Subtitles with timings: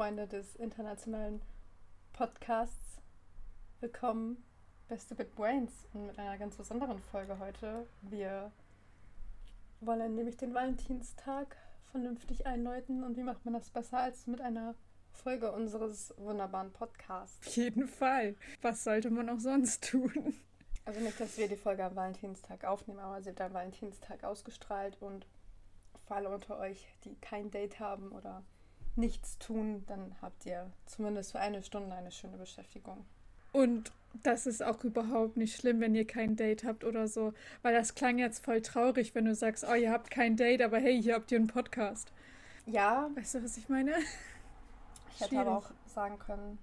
[0.00, 1.42] Freunde des internationalen
[2.14, 3.02] Podcasts.
[3.80, 4.42] Willkommen,
[4.88, 7.86] Beste Bit Brains, und mit einer ganz besonderen Folge heute.
[8.00, 8.50] Wir
[9.82, 11.54] wollen nämlich den Valentinstag
[11.90, 13.04] vernünftig einläuten.
[13.04, 14.74] Und wie macht man das besser als mit einer
[15.12, 17.46] Folge unseres wunderbaren Podcasts?
[17.46, 18.36] Auf jeden Fall.
[18.62, 20.32] Was sollte man auch sonst tun?
[20.86, 24.96] Also nicht, dass wir die Folge am Valentinstag aufnehmen, aber sie wird am Valentinstag ausgestrahlt
[25.02, 25.26] und
[26.06, 28.42] für alle unter euch, die kein Date haben oder
[28.96, 33.04] nichts tun, dann habt ihr zumindest für eine Stunde eine schöne Beschäftigung.
[33.52, 37.32] Und das ist auch überhaupt nicht schlimm, wenn ihr kein Date habt oder so.
[37.62, 40.78] Weil das klang jetzt voll traurig, wenn du sagst, oh, ihr habt kein Date, aber
[40.78, 42.12] hey, hier habt ihr einen Podcast.
[42.66, 43.10] Ja.
[43.14, 43.94] Weißt du, was ich meine?
[45.14, 46.58] Ich hätte aber auch sagen können,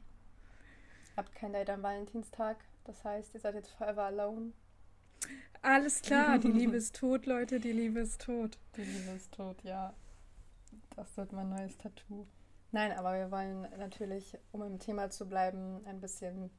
[1.12, 2.58] ihr habt kein Date am Valentinstag.
[2.86, 4.53] Das heißt, ihr seid jetzt forever alone.
[5.62, 8.58] Alles klar, die Liebe ist tot, Leute, die Liebe ist tot.
[8.75, 9.94] Die Liebe ist tot, ja.
[10.98, 12.26] Das wird mein neues Tattoo.
[12.72, 16.50] Nein, aber wir wollen natürlich, um im Thema zu bleiben, ein bisschen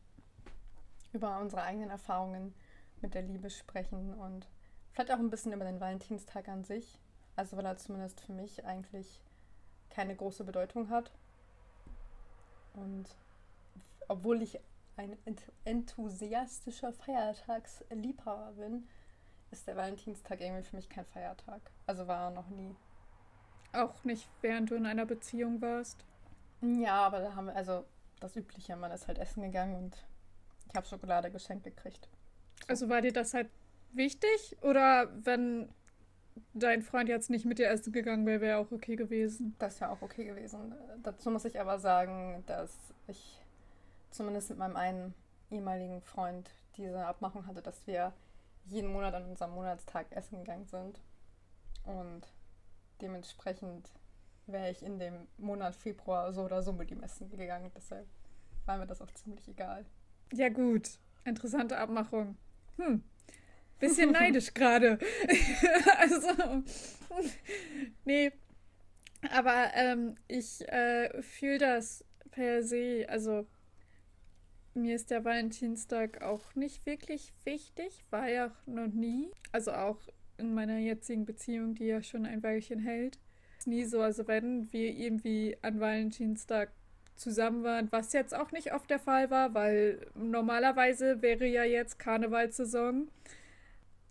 [1.12, 2.55] über unsere eigenen Erfahrungen
[3.00, 4.48] mit der Liebe sprechen und
[4.92, 7.00] vielleicht auch ein bisschen über den Valentinstag an sich.
[7.34, 9.20] Also weil er zumindest für mich eigentlich
[9.91, 11.11] keine große Bedeutung hat.
[12.75, 13.16] Und
[14.06, 14.61] obwohl ich
[14.97, 15.16] ein
[15.64, 18.86] enthusiastischer Feiertagsliebhaber bin,
[19.50, 21.61] ist der Valentinstag irgendwie für mich kein Feiertag.
[21.86, 22.77] Also war er noch nie.
[23.72, 26.05] Auch nicht, während du in einer Beziehung warst?
[26.61, 27.84] Ja, aber da haben wir, also
[28.20, 30.06] das Übliche, man ist halt essen gegangen und
[30.69, 32.08] ich habe Schokolade geschenkt gekriegt.
[32.60, 32.69] So.
[32.69, 33.48] Also war dir das halt
[33.92, 34.56] wichtig?
[34.62, 35.69] Oder wenn
[36.55, 39.55] dein Freund jetzt nicht mit dir essen gegangen wäre, wäre auch okay gewesen?
[39.58, 40.75] Das wäre auch okay gewesen.
[41.03, 43.41] Dazu muss ich aber sagen, dass ich
[44.10, 45.14] zumindest mit meinem einen
[45.50, 48.12] ehemaligen Freund diese Abmachung hatte, dass wir
[48.66, 51.00] jeden Monat an unserem Monatstag essen gegangen sind.
[51.84, 52.22] Und
[53.00, 53.91] dementsprechend
[54.46, 57.70] wäre ich in dem Monat Februar so oder so mit ihm essen gegangen.
[57.76, 58.06] Deshalb
[58.66, 59.84] war mir das auch ziemlich egal.
[60.32, 60.98] Ja, gut.
[61.25, 62.36] Interessante Abmachung.
[62.76, 63.03] Hm.
[63.78, 64.98] Bisschen neidisch gerade.
[65.98, 66.62] also,
[68.04, 68.32] nee.
[69.30, 73.06] Aber ähm, ich äh, fühle das per se.
[73.09, 73.47] Also,
[74.75, 78.04] mir ist der Valentinstag auch nicht wirklich wichtig.
[78.10, 79.30] War ja auch noch nie.
[79.50, 79.98] Also auch
[80.38, 83.19] in meiner jetzigen Beziehung, die ja schon ein Weilchen hält.
[83.66, 86.71] Nie so, also wenn wir irgendwie an Valentinstag
[87.16, 91.98] zusammen waren, was jetzt auch nicht oft der Fall war, weil normalerweise wäre ja jetzt
[91.98, 93.09] Karnevalsaison.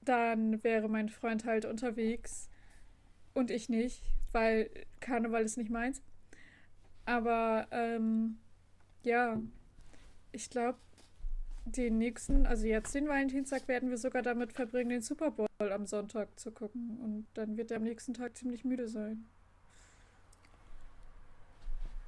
[0.02, 2.50] Dann wäre mein Freund halt unterwegs
[3.34, 6.02] und ich nicht, weil Karneval ist nicht meins.
[7.06, 8.38] Aber ähm,
[9.04, 9.42] ja,
[10.32, 10.78] ich glaube,
[11.66, 15.86] den nächsten, also jetzt den Valentinstag, werden wir sogar damit verbringen, den Super Bowl am
[15.88, 17.00] Sonntag zu gucken.
[17.04, 19.26] Und dann wird er am nächsten Tag ziemlich müde sein.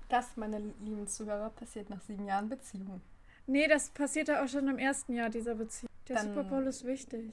[0.08, 3.02] Das, meine lieben Zuhörer, passiert nach sieben Jahren Beziehung.
[3.48, 5.90] Nee, das passierte auch schon im ersten Jahr dieser Beziehung.
[6.08, 7.32] Der dann, Super Bowl ist wichtig.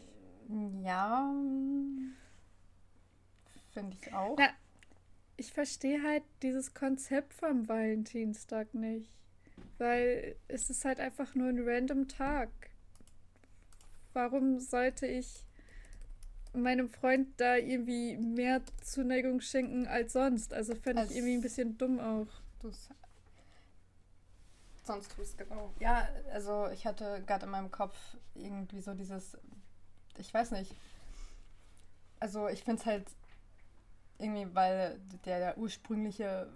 [0.82, 1.32] Ja,
[3.72, 4.36] finde ich auch.
[4.38, 4.48] Na,
[5.36, 9.10] ich verstehe halt dieses Konzept vom Valentinstag nicht.
[9.78, 12.50] Weil es ist halt einfach nur ein random Tag.
[14.12, 15.45] Warum sollte ich
[16.62, 20.52] meinem Freund da irgendwie mehr Zuneigung schenken als sonst?
[20.52, 22.28] Also fände ich irgendwie ein bisschen dumm auch.
[22.60, 22.88] Du's
[24.86, 25.72] sonst tust genau.
[25.80, 27.96] Ja, also ich hatte gerade in meinem Kopf
[28.34, 29.36] irgendwie so dieses,
[30.16, 30.74] ich weiß nicht.
[32.20, 33.06] Also ich finde es halt
[34.18, 36.48] irgendwie, weil der, der ursprüngliche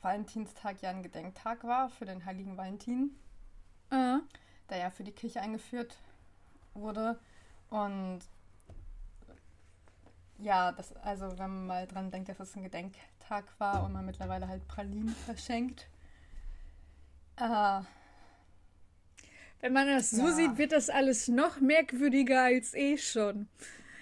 [0.00, 3.10] Valentinstag ja ein Gedenktag war für den heiligen Valentin,
[3.92, 4.20] uh.
[4.70, 5.96] der ja für die Kirche eingeführt
[6.74, 7.18] wurde.
[7.70, 8.20] Und
[10.38, 14.04] ja, das, also wenn man mal dran denkt, dass es ein Gedenktag war und man
[14.04, 15.88] mittlerweile halt Pralinen verschenkt.
[17.36, 17.80] Äh,
[19.60, 20.32] wenn man das so ja.
[20.32, 23.48] sieht, wird das alles noch merkwürdiger als eh schon.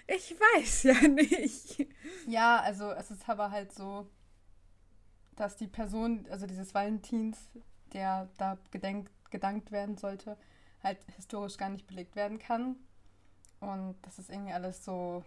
[0.09, 1.87] Ich weiß ja nicht.
[2.27, 4.09] Ja, also es ist aber halt so,
[5.37, 7.39] dass die Person, also dieses Valentins,
[7.93, 10.37] der da gedenkt, gedankt werden sollte,
[10.83, 12.77] halt historisch gar nicht belegt werden kann.
[13.61, 15.25] Und das ist irgendwie alles so.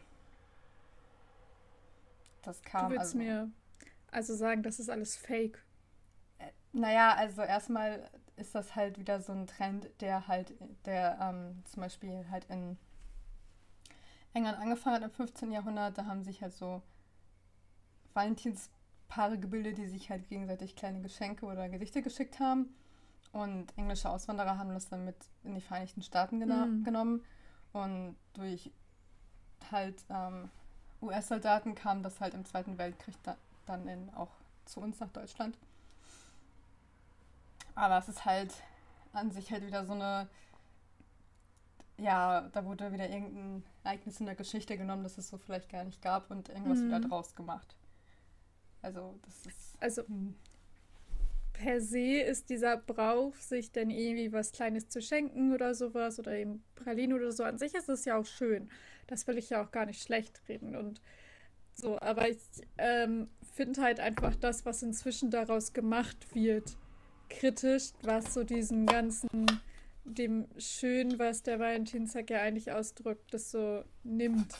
[2.45, 2.89] Das kam.
[2.89, 3.51] Du willst also, mir
[4.12, 5.63] also sagen, das ist alles fake.
[6.38, 10.53] Äh, naja, also erstmal ist das halt wieder so ein Trend, der halt,
[10.86, 12.77] der ähm, zum Beispiel halt in
[14.33, 15.51] England angefangen hat im 15.
[15.51, 15.97] Jahrhundert.
[15.97, 16.81] Da haben sich halt so
[18.13, 18.69] Valentins
[19.07, 22.75] Paare gebildet, die sich halt gegenseitig kleine Geschenke oder Gedichte geschickt haben.
[23.31, 26.83] Und englische Auswanderer haben das dann mit in die Vereinigten Staaten mhm.
[26.83, 27.24] genommen.
[27.74, 28.71] Und durch
[29.71, 30.50] halt ähm,
[31.01, 34.31] US-Soldaten kam das halt im Zweiten Weltkrieg da, dann in, auch
[34.65, 35.57] zu uns nach Deutschland.
[37.75, 38.53] Aber es ist halt
[39.13, 40.27] an sich halt wieder so eine.
[41.97, 45.83] Ja, da wurde wieder irgendein Ereignis in der Geschichte genommen, das es so vielleicht gar
[45.86, 46.88] nicht gab und irgendwas Mhm.
[46.88, 47.75] wieder draus gemacht.
[48.81, 49.77] Also, das ist.
[49.80, 50.36] Also hm.
[51.53, 56.33] per se ist dieser Brauch, sich dann irgendwie was Kleines zu schenken oder sowas oder
[56.33, 58.69] eben Pralinen oder so, an sich ist es ja auch schön.
[59.07, 61.02] Das will ich ja auch gar nicht schlecht reden und
[61.74, 62.40] so, aber ich
[62.78, 66.78] ähm, finde halt einfach das, was inzwischen daraus gemacht wird,
[67.30, 69.30] kritisch, was so diesen ganzen,
[70.06, 74.57] dem Schön, was der Valentinstag ja eigentlich ausdrückt, das so nimmt.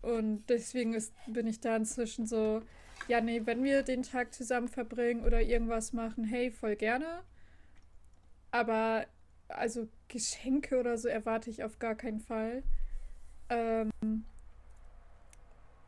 [0.00, 2.62] Und deswegen ist, bin ich da inzwischen so,
[3.06, 7.22] ja, nee, wenn wir den Tag zusammen verbringen oder irgendwas machen, hey, voll gerne.
[8.50, 9.06] Aber
[9.48, 12.64] also Geschenke oder so erwarte ich auf gar keinen Fall.
[13.52, 14.24] Ähm,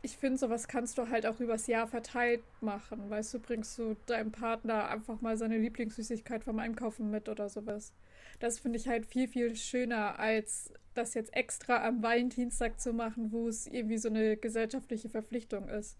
[0.02, 3.08] ich finde, sowas kannst du halt auch übers Jahr verteilt machen.
[3.08, 7.94] Weißt du, bringst du deinem Partner einfach mal seine Lieblingssüßigkeit vom Einkaufen mit oder sowas.
[8.38, 13.32] Das finde ich halt viel, viel schöner, als das jetzt extra am Valentinstag zu machen,
[13.32, 15.96] wo es irgendwie so eine gesellschaftliche Verpflichtung ist.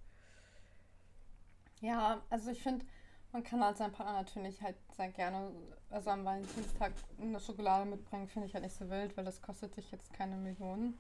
[1.80, 2.84] Ja, also ich finde,
[3.32, 5.50] man kann halt seinem Partner natürlich halt sehr gerne,
[5.88, 9.74] also am Valentinstag eine Schokolade mitbringen, finde ich halt nicht so wild, weil das kostet
[9.74, 10.98] sich jetzt keine Millionen.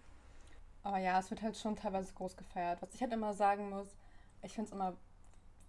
[0.84, 2.80] Aber ja, es wird halt schon teilweise groß gefeiert.
[2.82, 3.88] Was ich halt immer sagen muss,
[4.42, 4.96] ich finde es immer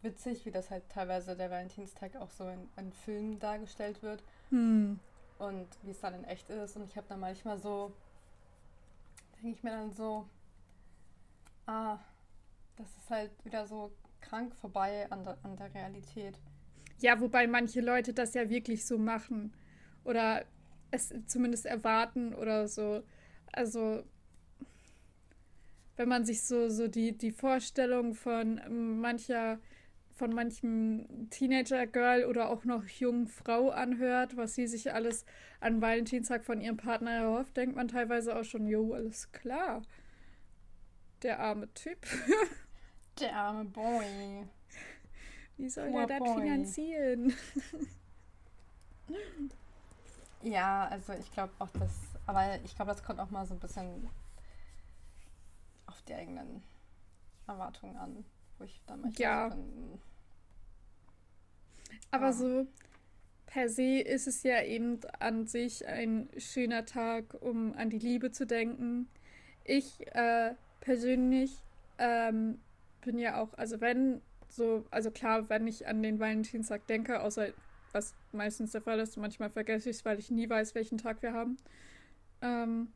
[0.02, 5.00] witzig, wie das halt teilweise der Valentinstag auch so in, in Filmen dargestellt wird Hm.
[5.40, 6.76] und wie es dann in echt ist.
[6.76, 7.94] Und ich habe da manchmal so,
[9.42, 10.28] denke ich mir dann so,
[11.66, 11.98] ah,
[12.76, 13.92] das ist halt wieder so
[14.22, 16.38] krank vorbei an der, an der Realität.
[17.00, 19.54] Ja, wobei manche Leute das ja wirklich so machen.
[20.04, 20.46] Oder
[20.92, 23.04] es zumindest erwarten oder so.
[23.52, 24.04] Also,
[25.98, 28.62] wenn man sich so, so die, die Vorstellung von
[29.00, 29.60] mancher,
[30.14, 35.26] von manchem Teenager-Girl oder auch noch jungen Frau anhört, was sie sich alles
[35.60, 39.82] an Valentinstag von ihrem Partner erhofft, denkt man teilweise auch schon, jo, alles klar.
[41.24, 42.06] Der arme Typ.
[43.20, 44.48] Der arme Boy.
[45.58, 47.34] Wie soll Poor er das finanzieren?
[50.42, 51.92] Ja, also ich glaube auch das,
[52.28, 54.08] aber ich glaube, das kommt auch mal so ein bisschen
[55.88, 56.64] auf die eigenen
[57.48, 58.26] Erwartungen an,
[58.58, 59.50] wo ich dann manchmal Ja.
[59.50, 60.02] bin,
[62.12, 62.34] Aber Ja.
[62.34, 62.68] so
[63.48, 68.32] per se ist es ja eben an sich ein schöner Tag, um an die Liebe
[68.32, 69.10] zu denken.
[69.64, 71.66] Ich äh, persönlich
[71.98, 72.60] ähm,
[73.02, 77.54] bin ja auch, also wenn so, also klar, wenn ich an den Valentinstag denke, außer
[77.92, 81.22] was meistens der Fall ist, manchmal vergesse ich es, weil ich nie weiß, welchen Tag
[81.22, 81.58] wir haben.
[82.42, 82.94] Ähm,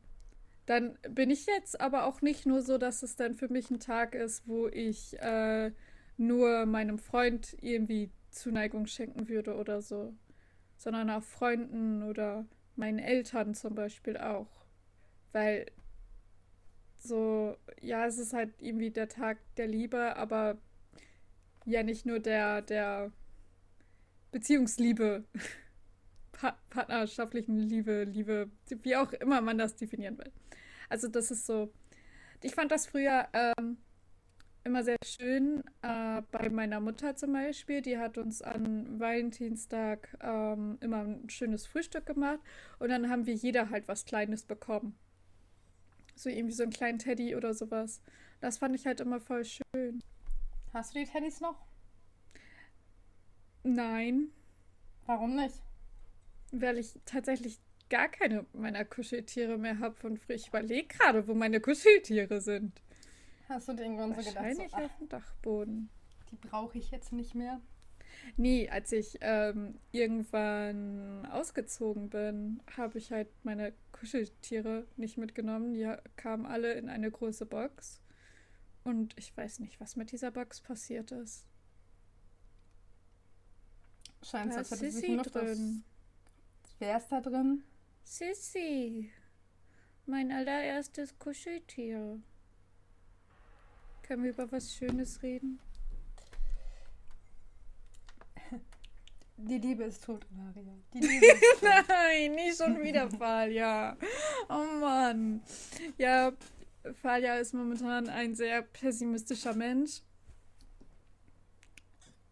[0.70, 3.80] dann bin ich jetzt aber auch nicht nur so, dass es dann für mich ein
[3.80, 5.72] Tag ist, wo ich äh,
[6.16, 10.14] nur meinem Freund irgendwie Zuneigung schenken würde oder so,
[10.76, 12.46] sondern auch Freunden oder
[12.76, 14.46] meinen Eltern zum Beispiel auch.
[15.32, 15.66] Weil
[16.98, 20.56] so, ja, es ist halt irgendwie der Tag der Liebe, aber
[21.64, 23.10] ja nicht nur der, der
[24.30, 25.24] Beziehungsliebe,
[26.30, 30.30] pa partnerschaftlichen Liebe, Liebe, wie auch immer man das definieren will.
[30.90, 31.72] Also das ist so,
[32.42, 33.78] ich fand das früher ähm,
[34.64, 35.62] immer sehr schön.
[35.82, 41.66] Äh, bei meiner Mutter zum Beispiel, die hat uns an Valentinstag ähm, immer ein schönes
[41.66, 42.40] Frühstück gemacht
[42.78, 44.98] und dann haben wir jeder halt was Kleines bekommen.
[46.14, 48.02] So irgendwie so einen kleinen Teddy oder sowas.
[48.42, 50.02] Das fand ich halt immer voll schön.
[50.74, 51.56] Hast du die Teddys noch?
[53.62, 54.28] Nein,
[55.06, 55.62] Warum nicht?
[56.52, 57.58] weil ich tatsächlich
[57.90, 60.36] gar keine meiner Kuscheltiere mehr habe von früher.
[60.36, 62.80] Ich überlege gerade, wo meine Kuscheltiere sind.
[63.48, 65.90] Hast du dir irgendwann so gedacht, so, Wahrscheinlich ach, auf dem Dachboden.
[66.30, 67.60] die brauche ich jetzt nicht mehr?
[68.36, 75.74] Nee, als ich ähm, irgendwann ausgezogen bin, habe ich halt meine Kuscheltiere nicht mitgenommen.
[75.74, 78.00] Die kamen alle in eine große Box.
[78.84, 81.46] Und ich weiß nicht, was mit dieser Box passiert ist.
[84.22, 85.82] Scheint so, als hätte sich noch drin.
[86.78, 87.62] Wer ist da drin?
[88.10, 89.08] Sissy,
[90.04, 92.20] mein allererstes Kuscheltier.
[94.02, 95.60] Können wir über was Schönes reden?
[99.36, 100.74] Die Liebe ist tot, Maria.
[100.92, 101.84] Die Liebe ist tot.
[101.86, 103.96] Nein, nicht schon wieder Falia.
[104.48, 105.40] Oh Mann.
[105.96, 106.32] Ja,
[107.02, 110.02] Falia ist momentan ein sehr pessimistischer Mensch.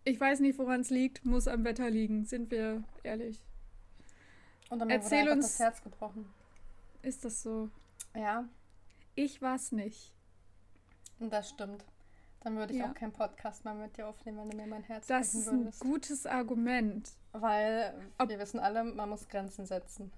[0.03, 1.25] Ich weiß nicht, woran es liegt.
[1.25, 3.41] Muss am Wetter liegen, sind wir ehrlich.
[4.69, 6.29] Und dann Erzähl wurde uns- das Herz gebrochen.
[7.03, 7.71] Ist das so?
[8.15, 8.45] Ja,
[9.15, 10.13] Ich war's nicht.
[11.21, 11.85] und das stimmt.
[12.41, 12.89] Dann würde ich Ja.
[12.91, 15.61] auch keinen Podcast mehr mit dir aufnehmen, wenn du mir mein Herz Das ist ein
[15.65, 15.81] würdest.
[15.81, 17.11] gutes Argument.
[17.33, 20.13] Weil Ob wir wissen alle, man muss Grenzen setzen.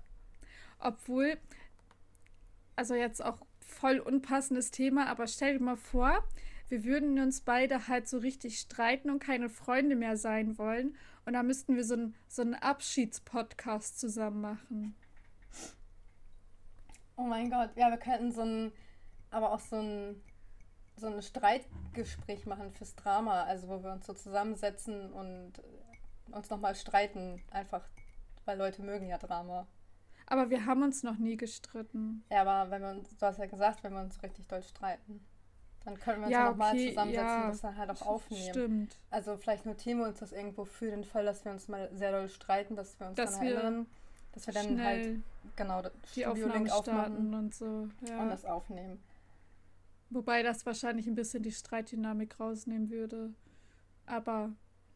[0.79, 1.39] Obwohl,
[2.77, 6.23] also jetzt auch voll unpassendes Thema, aber stell dir mal vor,
[6.71, 10.97] wir würden uns beide halt so richtig streiten und keine Freunde mehr sein wollen.
[11.27, 14.95] Und da müssten wir so, ein, so einen Abschiedspodcast zusammen machen.
[17.17, 18.73] Oh mein Gott, ja, wir könnten so ein,
[19.31, 20.23] aber auch so ein,
[20.97, 25.53] so ein Streitgespräch machen fürs Drama, also wo wir uns so zusammensetzen und
[26.31, 27.87] uns nochmal streiten, einfach,
[28.45, 29.67] weil Leute mögen ja Drama.
[30.27, 32.25] Aber wir haben uns noch nie gestritten.
[32.31, 35.21] Ja, aber wenn wir uns, du hast ja gesagt, wenn wir uns richtig doll streiten.
[35.85, 38.03] Dann können wir uns ja, ja nochmal okay, zusammensetzen ja, und das dann halt auch
[38.03, 38.51] aufnehmen.
[38.51, 38.97] Stimmt.
[39.11, 42.13] Also vielleicht notieren wir uns das irgendwo für den Fall, dass wir uns mal sehr
[42.13, 43.87] doll streiten, dass wir uns dass dann wir erinnern,
[44.33, 45.23] dass wir dann halt
[45.57, 47.89] genau das Studio-Link aufmachen und so.
[48.07, 48.23] Ja.
[48.23, 49.03] Und das aufnehmen.
[50.11, 53.33] Wobei das wahrscheinlich ein bisschen die Streitdynamik rausnehmen würde.
[54.07, 54.51] Aber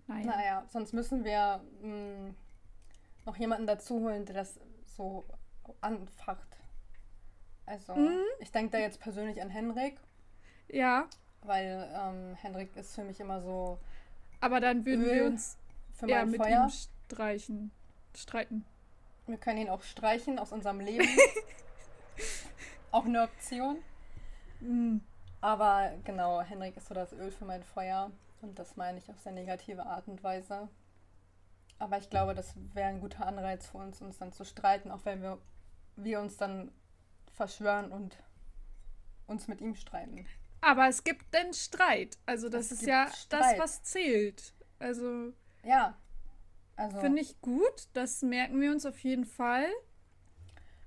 [0.07, 0.26] naja.
[0.26, 2.35] Naja, sonst müssen wir mh, hm,
[3.25, 4.61] noch jemanden dazu holen, der das
[4.97, 5.25] so
[5.81, 6.59] anfacht.
[7.67, 8.21] Also, mhm.
[8.41, 9.99] ich denke da jetzt persönlich an Henrik.
[10.68, 11.09] Ja.
[11.42, 13.78] Weil ähm, Henrik ist für mich immer so.
[14.40, 15.59] Aber dann würden Öl wir uns
[15.92, 16.64] für ja, mit Feuer.
[16.64, 17.71] ihm streichen.
[18.14, 18.64] Streiten.
[19.26, 21.09] Wir können ihn auch streichen aus unserem Leben.
[22.90, 23.78] auch eine Option.
[24.61, 25.00] Mhm.
[25.40, 28.11] Aber genau, Henrik ist so das Öl für mein Feuer.
[28.40, 30.68] Und das meine ich auf sehr negative Art und Weise.
[31.78, 35.04] Aber ich glaube, das wäre ein guter Anreiz für uns, uns dann zu streiten, auch
[35.04, 35.38] wenn wir,
[35.97, 36.71] wir uns dann
[37.33, 38.16] verschwören und
[39.26, 40.26] uns mit ihm streiten.
[40.64, 42.16] Aber es gibt den Streit.
[42.25, 43.42] Also das es ist ja Streit.
[43.42, 44.54] das, was zählt.
[44.78, 45.33] Also.
[45.62, 45.97] Ja.
[46.76, 47.00] Also.
[47.00, 47.88] Finde ich gut.
[47.92, 49.66] Das merken wir uns auf jeden Fall.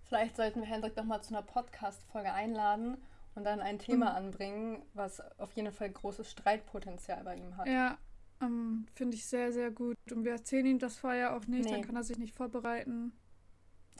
[0.06, 2.98] Vielleicht sollten wir Hendrik doch mal zu einer Podcast-Folge einladen
[3.36, 4.16] und dann ein Thema mhm.
[4.16, 7.68] anbringen, was auf jeden Fall großes Streitpotenzial bei ihm hat.
[7.68, 7.98] Ja,
[8.42, 9.98] ähm, finde ich sehr, sehr gut.
[10.12, 11.72] Und wir erzählen ihm das vorher auch nicht, nee.
[11.72, 13.12] dann kann er sich nicht vorbereiten.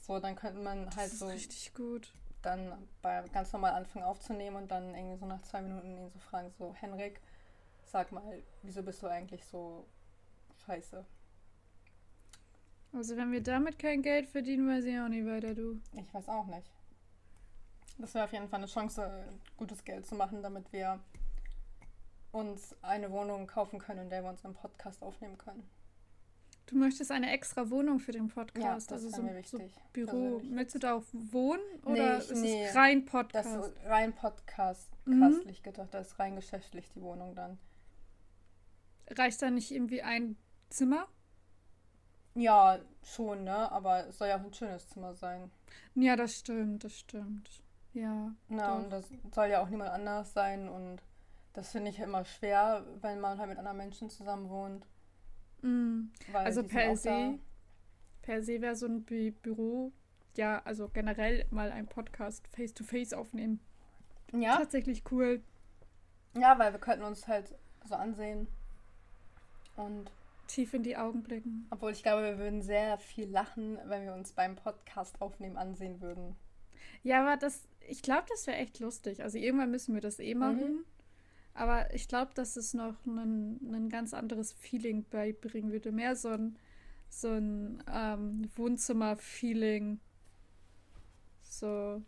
[0.02, 1.28] So, dann könnte man halt das so.
[1.28, 5.98] Richtig gut dann bei ganz normal anfangen aufzunehmen und dann irgendwie so nach zwei Minuten
[5.98, 7.20] ihn so fragen, so, Henrik,
[7.84, 9.86] sag mal, wieso bist du eigentlich so
[10.66, 11.06] scheiße?
[12.94, 15.80] Also wenn wir damit kein Geld verdienen, weiß ich auch nicht weiter, du.
[15.94, 16.72] Ich weiß auch nicht.
[17.98, 19.28] Das wäre auf jeden Fall eine Chance,
[19.58, 21.00] gutes Geld zu machen, damit wir
[22.32, 25.68] uns eine Wohnung kaufen können, in der wir unseren Podcast aufnehmen können.
[26.68, 29.74] Du möchtest eine extra Wohnung für den Podcast, ja, das also so, mir wichtig.
[29.74, 30.42] So Büro.
[30.50, 33.50] Möchtest du da auch wohnen oder nee, ist nee, es rein Podcast?
[33.56, 35.46] Das ist rein Podcast, mhm.
[35.64, 37.58] gedacht, das ist rein geschäftlich die Wohnung dann.
[39.10, 40.36] Reicht da nicht irgendwie ein
[40.70, 41.08] Zimmer?
[42.36, 43.72] Ja, schon, ne?
[43.72, 45.50] Aber es soll ja auch ein schönes Zimmer sein.
[45.96, 47.50] Ja, das stimmt, das stimmt.
[47.94, 48.34] Ja.
[48.50, 48.84] Na, doch.
[48.84, 51.02] und das soll ja auch niemand anders sein und
[51.54, 54.86] das finde ich immer schwer, wenn man halt mit anderen Menschen zusammen wohnt.
[55.68, 56.12] Mm.
[56.34, 57.40] also per se,
[58.22, 59.92] per se wäre so ein Bü Büro,
[60.36, 63.60] ja, also generell mal ein Podcast face-to-face -face aufnehmen.
[64.34, 64.58] Ja.
[64.58, 65.42] Tatsächlich cool.
[66.38, 67.56] Ja, weil wir könnten uns halt
[67.86, 68.48] so ansehen
[69.76, 70.12] und
[70.48, 71.68] tief in die Augen blicken.
[71.70, 76.02] Obwohl ich glaube, wir würden sehr viel lachen, wenn wir uns beim Podcast aufnehmen ansehen
[76.02, 76.36] würden.
[77.04, 79.24] Ja, aber das, ich glaube, das wäre echt lustig.
[79.24, 80.78] Also irgendwann müssen wir das eh machen.
[80.78, 80.86] Mhm.
[81.58, 85.92] Aber ich glaube, dass es noch ein, ganz anderes Feeling beibringen würde.
[85.92, 86.56] Mehr so ein,
[87.10, 90.00] so ein ähm, Wohnzimmer-Feeling.
[91.42, 92.04] So.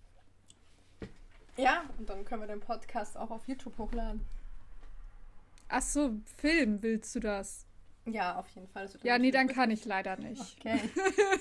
[1.57, 4.23] Ja, und dann können wir den Podcast auch auf YouTube hochladen.
[5.67, 7.65] Ach so, Film willst du das?
[8.05, 8.87] Ja, auf jeden Fall.
[9.01, 10.57] Ja, nee, dann kann ich leider nicht.
[10.59, 10.79] Okay.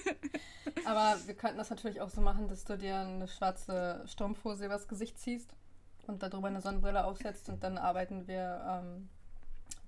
[0.87, 4.89] Aber wir könnten das natürlich auch so machen, dass du dir eine schwarze Strumpfhose übers
[4.89, 5.55] Gesicht ziehst
[6.09, 9.09] und darüber eine Sonnenbrille aufsetzt und dann arbeiten wir ähm,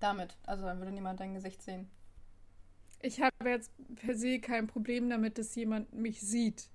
[0.00, 0.37] damit.
[0.47, 1.91] Also dann würde niemand dein Gesicht sehen.
[3.03, 6.69] Ich habe jetzt per se kein Problem damit, dass jemand mich sieht.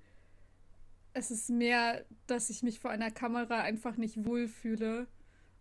[1.14, 5.08] Es ist mehr, dass ich mich vor einer Kamera einfach nicht wohlfühle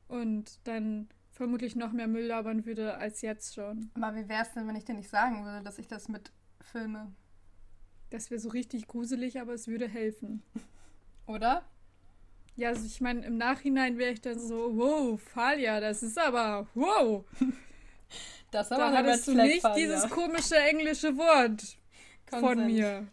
[0.08, 3.90] und dann vermutlich noch mehr Müll labern würde als jetzt schon.
[3.94, 6.32] Aber wie wäre es denn, wenn ich dir nicht sagen würde, dass ich das mit
[6.60, 7.12] filme?
[8.10, 10.42] Das wäre so richtig gruselig, aber es würde helfen.
[11.26, 11.64] Oder?
[12.56, 16.66] Ja, also ich meine, im Nachhinein wäre ich dann so, wow, Falia, das ist aber,
[16.74, 17.24] wow.
[18.50, 19.76] Das aber da hattest du nicht Falia.
[19.76, 21.76] dieses komische englische Wort
[22.30, 22.40] Consent.
[22.40, 23.08] von mir.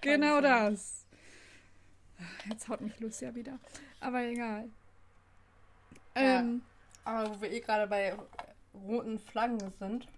[0.00, 0.44] Genau Consent.
[0.78, 1.06] das.
[2.48, 3.60] Jetzt haut mich Lucia wieder.
[4.00, 4.68] Aber egal.
[6.16, 6.62] Ja, ähm,
[7.04, 8.16] aber wo wir eh gerade bei
[8.74, 10.08] roten Flaggen sind,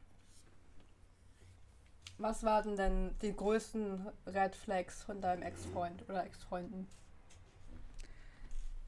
[2.16, 6.88] was waren denn die größten Red Flags von deinem Ex-Freund oder Ex-Freunden?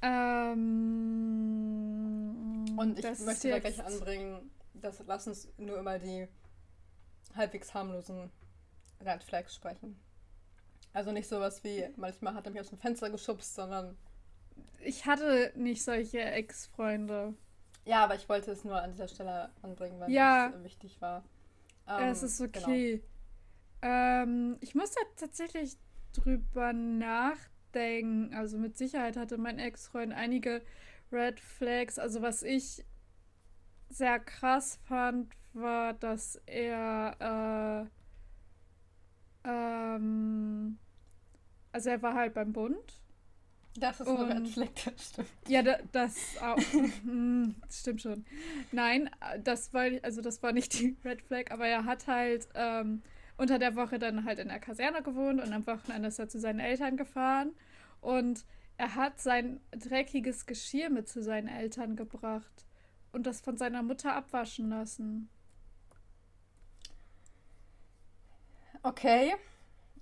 [0.04, 6.28] Ähm, Und ich möchte da gleich anbringen, dass lass uns nur immer die
[7.34, 8.30] halbwegs harmlosen
[9.04, 9.99] Red Flags sprechen.
[10.92, 13.96] Also nicht sowas wie, manchmal hat er mich aus dem Fenster geschubst, sondern.
[14.80, 17.34] Ich hatte nicht solche Ex-Freunde.
[17.84, 20.52] Ja, aber ich wollte es nur an dieser Stelle anbringen, weil Ja.
[20.54, 21.25] es wichtig war.
[21.87, 23.02] Ja, es Ähm, ist okay.
[23.82, 25.76] Ähm, ich muss da tatsächlich
[26.12, 27.50] drüber nachdenken.
[27.76, 30.62] Also mit Sicherheit hatte mein Ex-Freund einige
[31.12, 31.98] Red Flags.
[31.98, 32.84] Also was ich
[33.88, 37.88] sehr krass fand, war, dass er
[39.44, 40.78] äh, ähm,
[41.74, 43.00] also er war halt beim Bund.
[43.76, 45.28] Das ist ein Red Flag, das stimmt.
[45.48, 46.56] Ja, da, das auch.
[47.02, 48.24] Hm, das stimmt schon.
[48.70, 49.10] Nein,
[49.42, 53.02] das war, also das war nicht die Red Flag, aber er hat halt ähm,
[53.36, 56.38] unter der Woche dann halt in der Kaserne gewohnt und am Wochenende ist er zu
[56.38, 57.52] seinen Eltern gefahren.
[58.00, 58.44] Und
[58.76, 62.66] er hat sein dreckiges Geschirr mit zu seinen Eltern gebracht
[63.12, 65.28] und das von seiner Mutter abwaschen lassen.
[68.82, 69.34] Okay.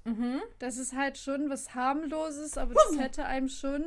[0.05, 0.41] Mhm.
[0.59, 3.85] Das ist halt schon was harmloses, aber das hätte einem schon.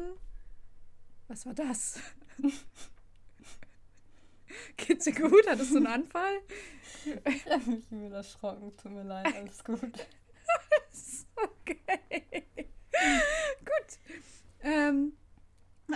[1.28, 2.00] Was war das?
[4.78, 5.48] Geht's dir gut?
[5.48, 6.40] Hattest du einen Anfall?
[7.28, 8.76] Ich habe mich übel erschrocken.
[8.78, 9.80] Tut mir leid, alles gut.
[11.36, 12.46] Okay.
[13.60, 14.00] Gut.
[14.62, 15.14] Ähm,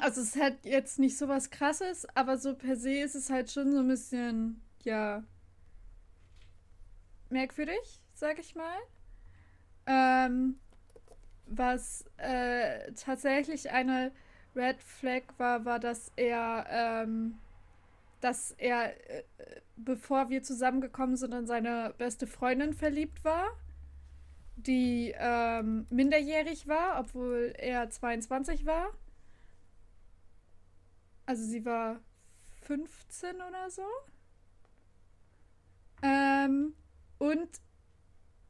[0.01, 3.49] also es hat jetzt nicht so was krasses, aber so per se ist es halt
[3.49, 5.23] schon so ein bisschen, ja,
[7.29, 8.77] merkwürdig, sag ich mal.
[9.85, 10.59] Ähm,
[11.45, 14.11] was äh, tatsächlich eine
[14.55, 17.39] Red Flag war, war, dass er, ähm,
[18.21, 19.23] dass er, äh,
[19.75, 23.49] bevor wir zusammengekommen sind, in seine beste Freundin verliebt war
[24.63, 28.89] die ähm, minderjährig war, obwohl er 22 war.
[31.25, 31.99] Also sie war
[32.63, 33.85] 15 oder so.
[36.01, 36.73] Ähm,
[37.19, 37.49] und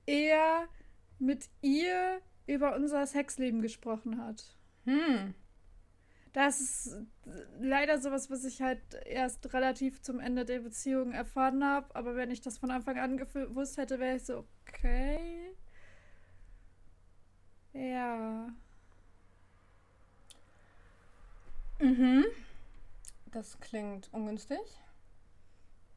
[0.06, 0.68] er
[1.20, 4.58] mit ihr über unser Sexleben gesprochen hat.
[4.86, 5.36] Hm.
[6.34, 6.96] Das ist
[7.60, 11.96] leider sowas, was ich halt erst relativ zum Ende der Beziehung erfahren habe.
[11.96, 15.56] Aber wenn ich das von Anfang an gewusst hätte, wäre ich so, okay.
[17.74, 18.50] Ja.
[21.80, 22.26] Mhm.
[23.32, 24.60] Das klingt ungünstig.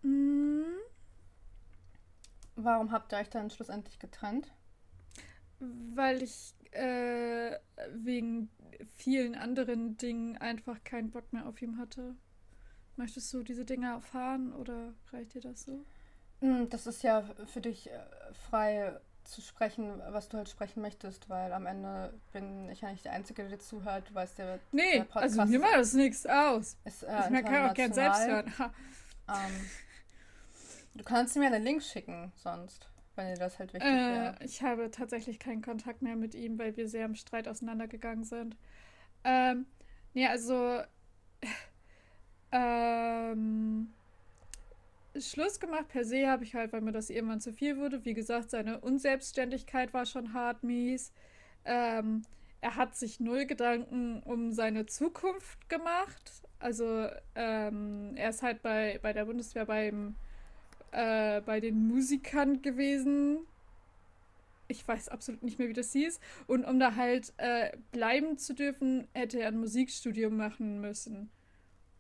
[0.03, 0.65] Mhm.
[2.57, 4.53] Warum habt ihr euch dann schlussendlich getrennt?
[5.59, 7.59] Weil ich äh,
[7.95, 8.49] wegen
[8.97, 12.15] vielen anderen Dingen einfach keinen Bock mehr auf ihn hatte.
[12.97, 15.85] Möchtest du diese Dinge erfahren oder reicht dir das so?
[16.41, 17.99] Hm, Das ist ja für dich äh,
[18.51, 23.05] frei zu sprechen, was du halt sprechen möchtest, weil am Ende bin ich ja nicht
[23.05, 24.11] der Einzige, der dir zuhört.
[24.11, 26.77] Du weißt ja, Nee, der Podcast also mir macht das nichts aus.
[26.85, 28.53] ist äh, ich kann auch gern selbst hören.
[29.29, 29.71] Ähm,
[30.95, 34.37] du kannst mir einen Link schicken, sonst, dir das halt wichtig wäre.
[34.41, 38.25] Äh, ich habe tatsächlich keinen Kontakt mehr mit ihm, weil wir sehr im Streit auseinandergegangen
[38.25, 38.57] sind.
[39.25, 39.67] Ähm,
[40.15, 40.81] nee, also
[42.53, 43.93] ähm,
[45.19, 48.05] Schluss gemacht per se habe ich halt, weil mir das irgendwann zu viel wurde.
[48.05, 51.13] Wie gesagt, seine Unselbstständigkeit war schon hart mies.
[51.65, 52.23] Ähm,
[52.61, 56.43] er hat sich null Gedanken um seine Zukunft gemacht.
[56.59, 60.15] Also ähm, er ist halt bei, bei der Bundeswehr beim,
[60.93, 63.39] äh, bei den Musikern gewesen.
[64.69, 66.21] Ich weiß absolut nicht mehr, wie das hieß.
[66.47, 71.31] Und um da halt äh, bleiben zu dürfen, hätte er ein Musikstudium machen müssen.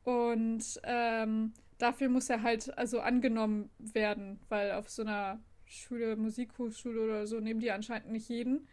[0.04, 7.02] Und ähm, dafür muss er halt also angenommen werden, weil auf so einer Schule, Musikhochschule
[7.02, 8.66] oder so, nehmen die anscheinend nicht jeden.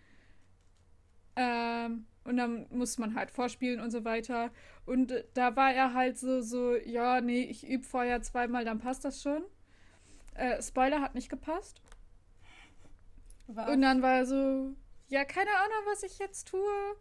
[1.36, 4.52] Ähm, und dann muss man halt vorspielen und so weiter.
[4.86, 8.80] Und äh, da war er halt so, so, ja, nee, ich übe vorher zweimal, dann
[8.80, 9.44] passt das schon.
[10.40, 11.82] Äh, Spoiler hat nicht gepasst.
[13.48, 13.70] Was?
[13.70, 14.74] Und dann war er so,
[15.10, 16.96] ja, keine Ahnung, was ich jetzt tue.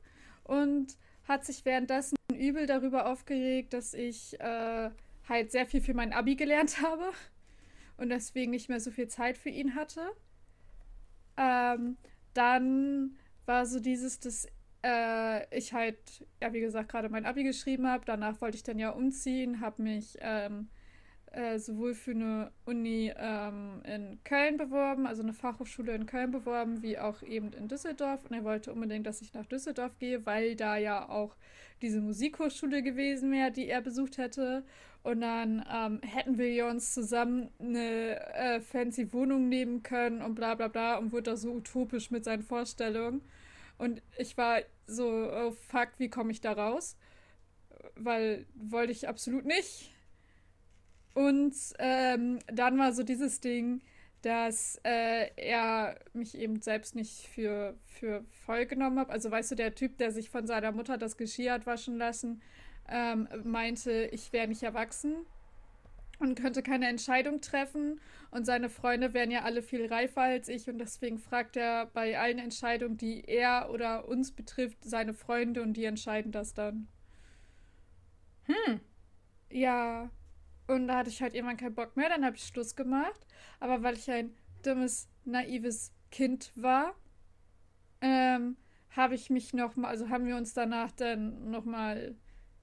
[0.44, 0.96] Und
[1.28, 4.90] hat sich währenddessen übel darüber aufgeregt, dass ich äh,
[5.28, 7.12] halt sehr viel für mein Abi gelernt habe
[7.96, 10.10] und deswegen nicht mehr so viel Zeit für ihn hatte.
[11.36, 11.96] Ähm,
[12.34, 14.46] dann war so dieses, dass
[14.82, 15.98] äh, ich halt,
[16.40, 18.04] ja, wie gesagt, gerade mein Abi geschrieben habe.
[18.06, 20.68] Danach wollte ich dann ja umziehen, habe mich ähm,
[21.32, 26.82] äh, sowohl für eine Uni ähm, in Köln beworben, also eine Fachhochschule in Köln beworben,
[26.82, 28.24] wie auch eben in Düsseldorf.
[28.28, 31.36] Und er wollte unbedingt, dass ich nach Düsseldorf gehe, weil da ja auch
[31.82, 34.64] diese Musikhochschule gewesen wäre, die er besucht hätte.
[35.02, 40.54] Und dann ähm, hätten wir uns zusammen eine äh, fancy Wohnung nehmen können und bla
[40.54, 43.22] bla bla und wurde da so utopisch mit seinen Vorstellungen.
[43.78, 46.96] Und ich war so, oh fuck, wie komme ich da raus?
[47.94, 49.94] Weil wollte ich absolut nicht.
[51.18, 53.80] Und ähm, dann war so dieses Ding,
[54.22, 59.10] dass äh, er mich eben selbst nicht für, für voll genommen hat.
[59.10, 62.40] Also weißt du, der Typ, der sich von seiner Mutter das Geschirr hat waschen lassen,
[62.88, 65.26] ähm, meinte, ich wäre nicht erwachsen
[66.20, 68.00] und könnte keine Entscheidung treffen.
[68.30, 72.16] Und seine Freunde wären ja alle viel reifer als ich und deswegen fragt er bei
[72.16, 76.86] allen Entscheidungen, die er oder uns betrifft, seine Freunde und die entscheiden das dann.
[78.44, 78.80] Hm.
[79.50, 80.12] Ja.
[80.68, 83.26] Und da hatte ich halt irgendwann keinen Bock mehr, dann habe ich Schluss gemacht.
[83.58, 86.94] Aber weil ich ein dummes, naives Kind war,
[88.00, 88.56] ähm,
[88.90, 92.14] habe ich mich noch mal, also haben wir uns danach dann noch mal,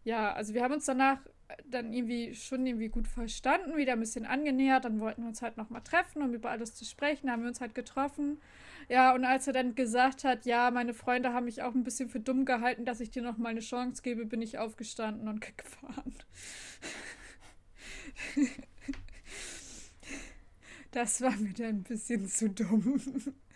[0.04, 1.20] ja, also wir haben uns danach
[1.66, 4.86] dann irgendwie schon irgendwie gut verstanden, wieder ein bisschen angenähert.
[4.86, 7.30] Dann wollten wir uns halt nochmal treffen, um über alles zu sprechen.
[7.30, 8.40] Haben wir uns halt getroffen.
[8.90, 12.10] Ja, und als er dann gesagt hat, ja, meine Freunde haben mich auch ein bisschen
[12.10, 16.16] für dumm gehalten, dass ich dir nochmal eine Chance gebe, bin ich aufgestanden und gefahren.
[20.92, 23.02] Das war mir dann ein bisschen zu dumm.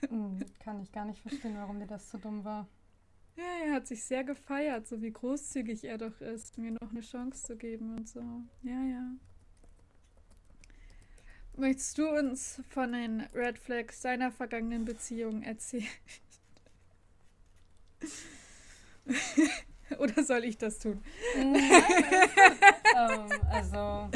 [0.10, 2.68] Hm, kann ich gar nicht verstehen, warum dir das zu dumm war.
[3.38, 7.00] Ja, er hat sich sehr gefeiert, so wie großzügig er doch ist, mir noch eine
[7.00, 8.20] Chance zu geben und so.
[8.62, 9.14] Ja, ja.
[11.56, 15.88] Möchtest du uns von den Red Flags deiner vergangenen Beziehung erzählen?
[19.98, 21.02] Oder soll ich das tun?
[21.36, 24.10] ähm, also.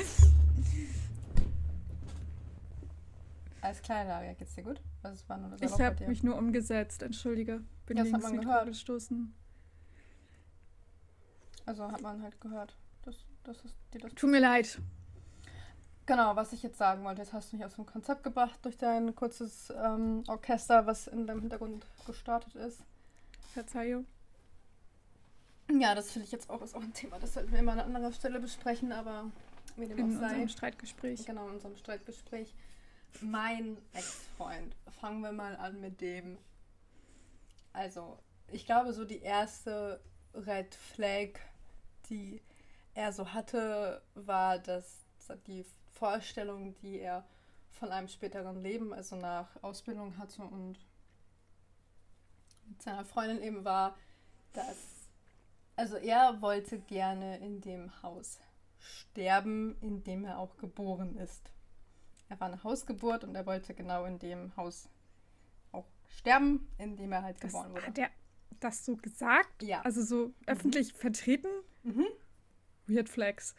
[3.63, 4.81] Alles klar, Daria, geht's dir gut?
[5.03, 7.63] Was war nur ich habe mich nur umgesetzt, entschuldige.
[7.85, 8.67] Bin ja, das hat man gehört.
[8.67, 9.33] gestoßen.
[11.65, 12.75] Also hat man halt gehört.
[13.03, 14.79] Das, das ist dir das Tut mir leid.
[16.05, 18.77] Genau, was ich jetzt sagen wollte, jetzt hast du mich aus dem Konzept gebracht durch
[18.77, 22.83] dein kurzes ähm, Orchester, was in deinem Hintergrund gestartet ist.
[23.53, 24.05] Verzeihung.
[25.71, 27.79] Ja, das finde ich jetzt auch, ist auch ein Thema, das sollten wir immer an
[27.79, 29.31] einer anderen Stelle besprechen, aber
[29.77, 30.25] wie dem in auch sei.
[30.25, 31.25] unserem Streitgespräch.
[31.25, 32.53] Genau, in unserem Streitgespräch.
[33.21, 36.37] Mein Ex-Freund, fangen wir mal an mit dem.
[37.71, 38.19] Also,
[38.51, 40.01] ich glaube, so die erste
[40.33, 41.39] Red Flag,
[42.09, 42.41] die
[42.93, 45.05] er so hatte, war, dass
[45.47, 47.25] die Vorstellung, die er
[47.71, 50.77] von einem späteren Leben, also nach Ausbildung hatte und
[52.65, 53.97] mit seiner Freundin eben war,
[54.53, 55.09] dass,
[55.75, 58.39] also er wollte gerne in dem Haus
[58.79, 61.52] sterben, in dem er auch geboren ist.
[62.29, 64.89] Er war eine Hausgeburt und er wollte genau in dem Haus
[65.71, 67.87] auch sterben, in dem er halt das geboren wurde.
[67.87, 68.09] Hat er
[68.59, 69.61] das so gesagt?
[69.63, 69.81] Ja.
[69.81, 70.33] Also so mhm.
[70.47, 71.49] öffentlich vertreten?
[71.83, 72.07] Mhm.
[72.87, 73.55] Weird Flags.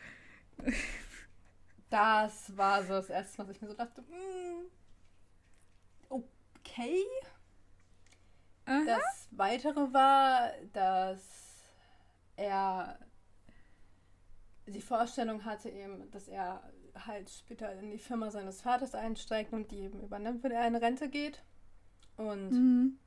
[1.90, 4.66] Das war so das erste, was ich mir so dachte, mm,
[6.08, 7.04] okay.
[8.66, 8.82] Aha.
[8.84, 11.22] Das weitere war, dass
[12.36, 12.98] er
[14.66, 16.62] die Vorstellung hatte eben, dass er
[16.94, 20.76] halt später in die Firma seines Vaters einsteigt und die eben übernimmt, wenn er in
[20.76, 21.42] Rente geht.
[22.16, 22.98] Und mhm.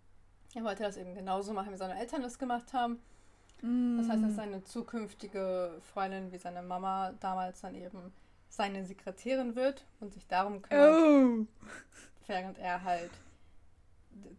[0.54, 3.00] er wollte das eben genauso machen, wie seine Eltern es gemacht haben.
[3.62, 3.97] Mhm.
[3.97, 8.13] Das heißt, dass seine zukünftige Freundin, wie seine Mama damals dann eben
[8.50, 11.45] seine Sekretärin wird und sich darum kümmert, oh.
[12.28, 13.12] während er halt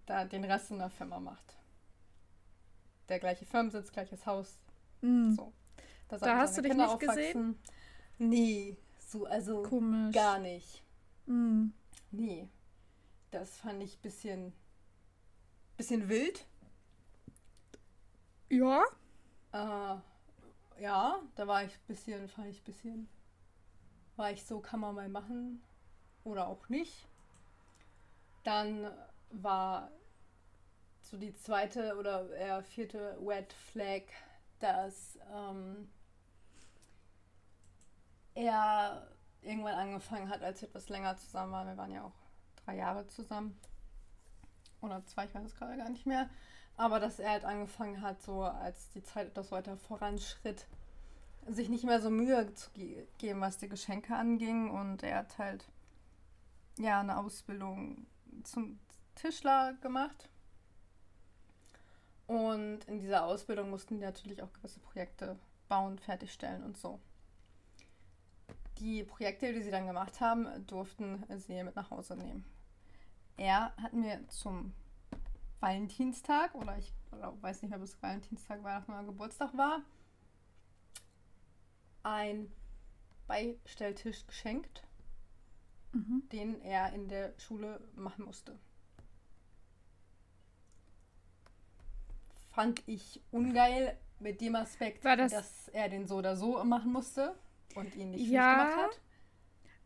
[0.06, 1.56] da den Rest in der Firma macht.
[3.08, 4.58] Der gleiche Firmensitz, gleiches Haus.
[5.00, 5.32] Mm.
[5.32, 5.52] So.
[6.08, 7.58] Da, da hast du dich Kinder nicht gesehen?
[8.18, 8.76] Nee,
[9.08, 10.14] so, also Komisch.
[10.14, 10.82] gar nicht.
[11.26, 11.68] Mm.
[12.10, 12.48] Nee.
[13.30, 14.52] Das fand ich ein bisschen,
[15.76, 16.46] bisschen wild.
[18.48, 18.82] Ja.
[19.52, 23.08] Äh, ja, da war ich ein bisschen, fand ich ein bisschen
[24.18, 25.62] war ich so, kann man mal machen
[26.24, 27.06] oder auch nicht.
[28.42, 28.90] Dann
[29.30, 29.92] war
[31.00, 34.02] so die zweite oder eher vierte Red Flag,
[34.58, 35.88] dass ähm,
[38.38, 39.08] er
[39.42, 41.68] irgendwann angefangen hat, als wir etwas länger zusammen waren.
[41.68, 42.14] Wir waren ja auch
[42.64, 43.58] drei Jahre zusammen.
[44.80, 46.30] Oder zwei, ich weiß es gerade gar nicht mehr.
[46.76, 50.66] Aber dass er halt angefangen hat, so als die Zeit etwas weiter voranschritt,
[51.46, 54.70] sich nicht mehr so Mühe zu ge geben, was die Geschenke anging.
[54.70, 55.68] Und er hat halt
[56.78, 58.06] ja eine Ausbildung
[58.44, 58.78] zum
[59.16, 60.28] Tischler gemacht.
[62.28, 65.36] Und in dieser Ausbildung mussten die natürlich auch gewisse Projekte
[65.68, 67.00] bauen, fertigstellen und so.
[68.80, 72.44] Die Projekte, die sie dann gemacht haben, durften sie mit nach Hause nehmen.
[73.36, 74.72] Er hat mir zum
[75.60, 79.82] Valentinstag, oder ich weiß nicht mehr, ob es Valentinstag, Weihnachten oder Geburtstag war,
[82.04, 82.52] ein
[83.26, 84.84] Beistelltisch geschenkt,
[85.92, 86.22] mhm.
[86.32, 88.58] den er in der Schule machen musste.
[92.50, 97.36] Fand ich ungeil mit dem Aspekt, das dass er den so oder so machen musste
[97.74, 99.00] und ihn nicht ja, gemacht hat.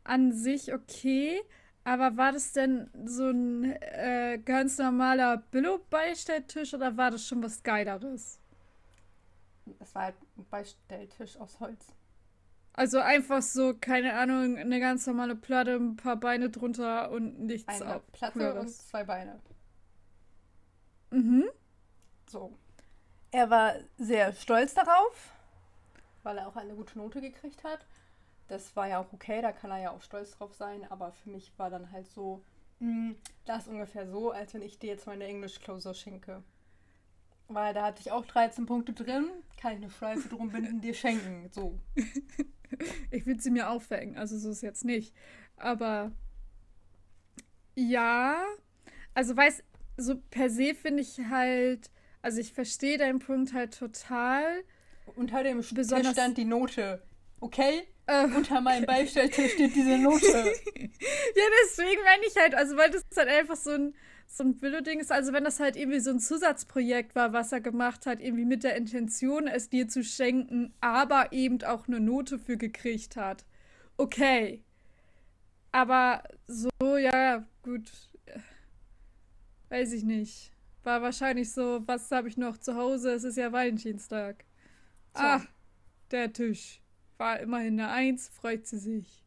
[0.05, 1.41] An sich okay,
[1.85, 7.63] Aber war das denn so ein äh, ganz normaler Billo-Beistelltisch oder war das schon was
[7.63, 8.41] Geileres?
[9.81, 11.87] Es war halt ein Beistelltisch aus Holz.
[12.75, 17.81] Also einfach so, keine Ahnung, eine ganz normale Platte, ein paar Beine drunter und nichts
[17.81, 18.13] Eine auf.
[18.13, 18.63] Platte Cooleres.
[18.63, 19.41] und zwei Beine.
[21.11, 21.45] Mhm.
[22.29, 22.59] So.
[23.31, 25.33] Er war sehr stolz darauf,
[26.23, 27.87] weil er auch eine gute Note gekriegt hat.
[28.49, 31.31] Das war ja auch okay, da kann er ja auch stolz drauf sein, aber für
[31.31, 32.43] mich war dann halt so,
[32.81, 36.43] mh, das ist ungefähr so, als wenn ich dir jetzt meine Englisch-Klausur schenke.
[37.49, 39.29] Weil da hatte ich auch 13 Punkte drin,
[39.61, 41.49] kann ich eine Schleife drum binden, dir schenken.
[41.53, 41.79] So.
[43.11, 45.15] Ich will sie mir aufhängen, also so ist jetzt nicht.
[45.57, 46.11] Aber
[47.75, 48.43] ja,
[49.15, 49.63] also weiß,
[49.97, 51.91] so per se finde ich halt,
[52.23, 54.65] also ich verstehe deinen Punkt halt total.
[55.17, 57.03] Unter dem Tisch Besonders- stand die Note.
[57.41, 57.83] Okay?
[58.07, 60.53] Äh, Unter meinem Beistelltisch steht diese Note.
[61.35, 63.95] Ja, deswegen meine ich halt, also weil das halt einfach so ein,
[64.29, 65.11] so ein Billo-Ding ist.
[65.11, 68.63] Also wenn das halt irgendwie so ein Zusatzprojekt war, was er gemacht hat, irgendwie mit
[68.63, 73.45] der Intention, es dir zu schenken, aber eben auch eine Note für gekriegt hat.
[73.97, 74.63] Okay.
[75.73, 77.91] Aber so, ja, gut.
[79.71, 80.53] Weiß ich nicht.
[80.85, 83.13] War wahrscheinlich so, was habe ich noch zu Hause?
[83.13, 84.45] Es ist ja Valentinstag.
[85.15, 85.23] So.
[85.23, 85.43] Ah,
[86.11, 86.81] der Tisch.
[87.19, 89.25] War immerhin eine Eins, freut sie sich.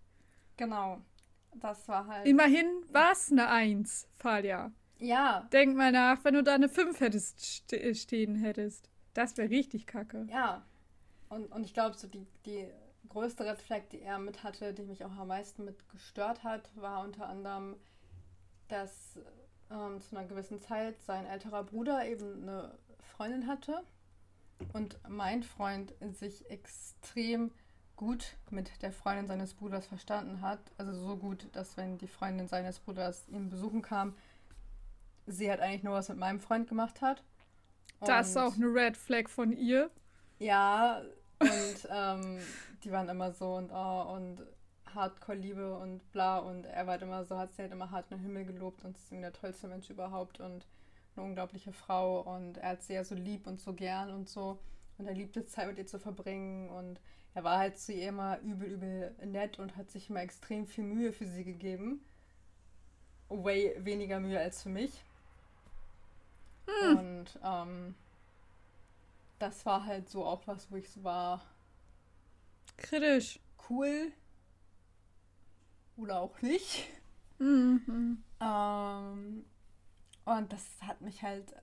[0.57, 1.01] Genau.
[1.55, 2.27] Das war halt.
[2.27, 4.71] Immerhin war es eine Eins, Falia.
[4.97, 8.89] Ja, Denk mal nach, wenn du da eine 5 hättest ste äh, stehen hättest.
[9.13, 10.27] Das wäre richtig kacke.
[10.29, 10.65] ja.
[11.27, 12.67] Und, und ich glaube, so die, die
[13.09, 16.69] größte Red Flag, die er mit hatte, die mich auch am meisten mit gestört hat,
[16.75, 17.75] war unter anderem,
[18.67, 19.17] dass
[19.71, 23.83] ähm, zu einer gewissen Zeit sein älterer Bruder eben eine Freundin hatte
[24.73, 27.51] und mein Freund sich extrem
[27.95, 30.59] gut mit der Freundin seines Bruders verstanden hat.
[30.77, 34.15] Also so gut, dass wenn die Freundin seines Bruders ihn besuchen kam,
[35.27, 37.23] sie halt eigentlich nur was mit meinem Freund gemacht hat.
[38.01, 39.89] Das ist Und- auch eine Red Flag von ihr.
[40.39, 41.01] ja,
[41.39, 42.39] und ähm,
[42.83, 44.41] die waren immer so und oh, und
[44.93, 48.17] Hardcore-Liebe und bla und er war halt immer so, hat sie halt immer hart in
[48.17, 50.65] den Himmel gelobt und ist irgendwie der tollste Mensch überhaupt und
[51.17, 54.59] eine unglaubliche Frau und er hat sie ja so lieb und so gern und so
[54.97, 56.99] und er liebte Zeit mit ihr zu verbringen und
[57.33, 60.85] er war halt zu ihr immer übel, übel nett und hat sich immer extrem viel
[60.85, 62.05] Mühe für sie gegeben.
[63.27, 65.03] Way weniger Mühe als für mich.
[66.81, 67.95] Und ähm,
[69.39, 71.41] das war halt so auch was, wo ich so war,
[72.77, 73.39] Kritisch.
[73.69, 74.11] cool.
[75.97, 76.87] Oder auch nicht.
[77.39, 78.23] Mhm.
[78.39, 79.45] Ähm,
[80.25, 81.55] und das hat mich halt,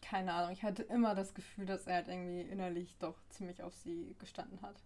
[0.00, 3.74] keine Ahnung, ich hatte immer das Gefühl, dass er halt irgendwie innerlich doch ziemlich auf
[3.74, 4.82] sie gestanden hat.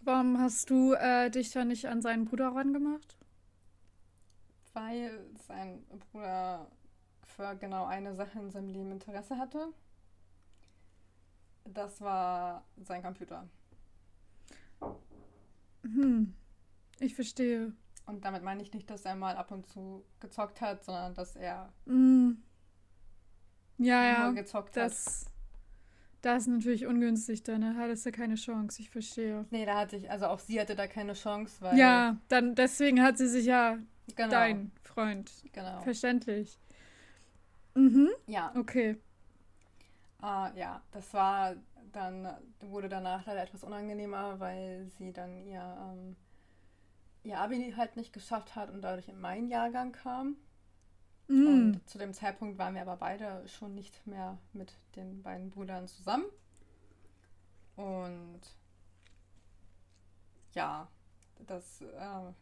[0.00, 3.16] Warum hast du äh, dich da nicht an seinen Bruder rangemacht?
[4.72, 6.70] Weil sein Bruder
[7.24, 9.72] für genau eine Sache in seinem Leben Interesse hatte.
[11.64, 13.48] Das war sein Computer.
[15.82, 16.34] Hm.
[17.00, 17.72] Ich verstehe.
[18.06, 21.36] Und damit meine ich nicht, dass er mal ab und zu gezockt hat, sondern dass
[21.36, 22.42] er Hm.
[23.78, 24.30] Ja, ja.
[24.30, 24.84] gezockt hat.
[24.90, 25.26] Das,
[26.22, 27.74] das ist natürlich ungünstig, dann ne?
[27.76, 28.80] hattest du keine Chance.
[28.80, 29.44] Ich verstehe.
[29.50, 31.76] Nee, da hatte ich, also auch sie hatte da keine Chance, weil.
[31.78, 33.78] Ja, dann deswegen hat sie sich ja
[34.14, 34.30] genau.
[34.30, 35.30] dein Freund.
[35.52, 35.80] Genau.
[35.82, 36.58] Verständlich.
[37.74, 38.08] Mhm.
[38.26, 38.96] Ja, Okay.
[40.20, 41.54] ah, ja, das war
[41.92, 42.26] dann,
[42.60, 46.16] wurde danach leider etwas unangenehmer, weil sie dann ihr, ähm,
[47.26, 50.36] ihr Abi halt nicht geschafft hat und dadurch in meinen Jahrgang kam.
[51.28, 51.46] Mhm.
[51.46, 55.88] Und zu dem Zeitpunkt waren wir aber beide schon nicht mehr mit den beiden Brüdern
[55.88, 56.26] zusammen.
[57.74, 58.40] Und
[60.52, 60.88] ja,
[61.46, 62.32] das, äh,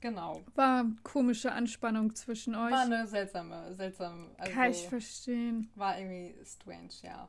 [0.00, 0.42] genau.
[0.54, 2.72] War komische Anspannung zwischen euch.
[2.72, 5.70] War eine seltsame, seltsame, Kann ich also verstehen.
[5.76, 7.28] war irgendwie strange, ja.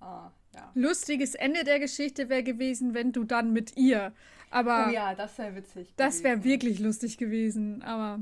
[0.00, 0.70] Ah, ja.
[0.74, 4.12] Lustiges Ende der Geschichte wäre gewesen, wenn du dann mit ihr.
[4.50, 5.92] Aber Oh ja, das wäre witzig.
[5.96, 7.82] das wäre wirklich lustig gewesen.
[7.82, 8.20] Aber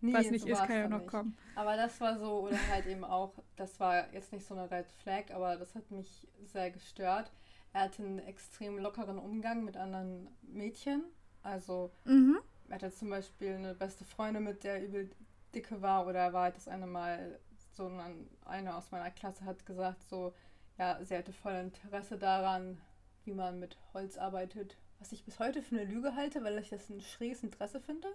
[0.00, 1.10] Nee, was nicht so ist, kann ja noch nicht.
[1.10, 1.36] kommen.
[1.54, 4.86] Aber das war so, oder halt eben auch, das war jetzt nicht so eine Red
[5.02, 7.32] Flag, aber das hat mich sehr gestört.
[7.72, 11.02] Er hatte einen extrem lockeren Umgang mit anderen Mädchen.
[11.42, 12.38] Also Mhm.
[12.68, 15.10] er hatte zum Beispiel eine beste Freundin, mit der übel
[15.54, 17.38] dicke war, oder war halt das eine Mal
[17.72, 20.34] so ein, eine aus meiner Klasse hat gesagt, so,
[20.78, 22.80] ja, sie hatte voll Interesse daran,
[23.24, 24.76] wie man mit Holz arbeitet.
[24.98, 28.08] Was ich bis heute für eine Lüge halte, weil ich das ein schräges Interesse finde.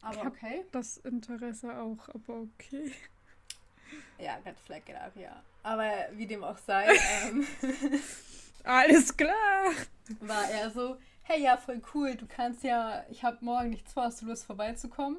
[0.00, 0.64] Aber Ich okay.
[0.72, 2.92] Das Interesse auch, aber okay.
[4.18, 5.42] Ja, Red Flag, genau, ja.
[5.62, 6.88] Aber wie dem auch sei,
[7.24, 7.46] ähm,
[8.64, 9.72] Alles klar.
[10.20, 14.04] war er so, hey, ja, voll cool, du kannst ja, ich habe morgen nichts vor,
[14.04, 15.18] hast du Lust vorbeizukommen?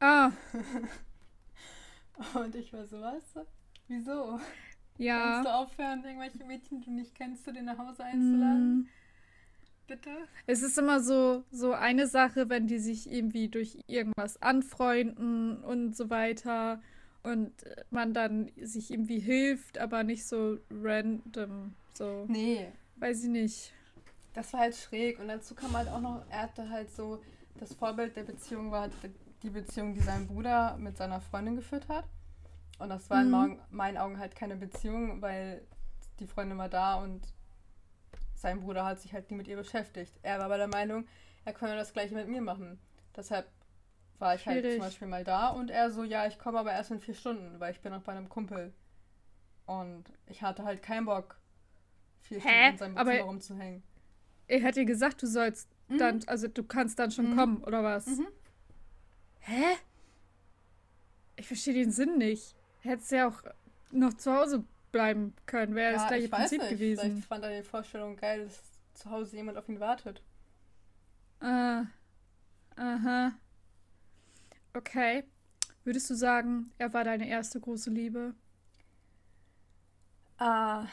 [0.00, 0.32] Ah.
[2.34, 3.46] Und ich war so, was?
[3.86, 4.40] Wieso?
[4.98, 5.34] Ja.
[5.42, 8.78] Kannst du aufhören, irgendwelche Mädchen, die du nicht kennst, zu dir nach Hause einzuladen?
[8.78, 8.88] Mm.
[9.86, 10.10] Bitte?
[10.46, 15.94] Es ist immer so, so eine Sache, wenn die sich irgendwie durch irgendwas anfreunden und
[15.94, 16.80] so weiter
[17.22, 17.52] und
[17.90, 21.74] man dann sich irgendwie hilft, aber nicht so random.
[21.92, 23.72] So, Nee, weiß ich nicht.
[24.32, 25.18] das war halt schräg.
[25.18, 27.20] Und dazu kam halt auch noch, er hatte halt so,
[27.58, 28.92] das Vorbild der Beziehung war halt
[29.42, 32.04] die Beziehung, die sein Bruder mit seiner Freundin geführt hat.
[32.78, 33.30] Und das war in Mhm.
[33.30, 35.66] meinen- meinen Augen halt keine Beziehung, weil
[36.18, 37.22] die Freundin war da und
[38.34, 40.12] sein Bruder hat sich halt nie mit ihr beschäftigt.
[40.22, 41.06] Er war aber der Meinung,
[41.44, 42.78] er könne das gleiche mit mir machen.
[43.16, 43.48] Deshalb
[44.18, 44.78] war ich halt Schwierig.
[44.78, 47.58] zum Beispiel mal da und er so, ja, ich komme aber erst in vier Stunden,
[47.60, 48.72] weil ich bin noch bei einem Kumpel.
[49.66, 51.38] Und ich hatte halt keinen Bock,
[52.20, 52.42] vier Hä?
[52.48, 53.82] Stunden in seinem Aber- Zimmer rumzuhängen.
[54.46, 55.98] Er hat dir gesagt, du sollst Mhm.
[55.98, 57.36] dann, also du kannst dann schon Mhm.
[57.36, 58.06] kommen, oder was?
[58.06, 58.26] Mhm.
[59.40, 59.76] Hä?
[61.36, 62.54] Ich verstehe den Sinn nicht.
[62.84, 63.42] Hättest ja auch
[63.90, 66.68] noch zu Hause bleiben können, wäre das Ja, gleiche ich weiß Prinzip nicht.
[66.68, 66.94] gewesen.
[66.94, 68.62] Vielleicht fand er die Vorstellung geil, dass
[68.94, 70.22] zu Hause jemand auf ihn wartet.
[71.40, 71.86] Ah,
[72.78, 73.38] aha.
[74.74, 75.24] Okay.
[75.84, 78.34] Würdest du sagen, er war deine erste große Liebe?
[80.38, 80.86] Ah,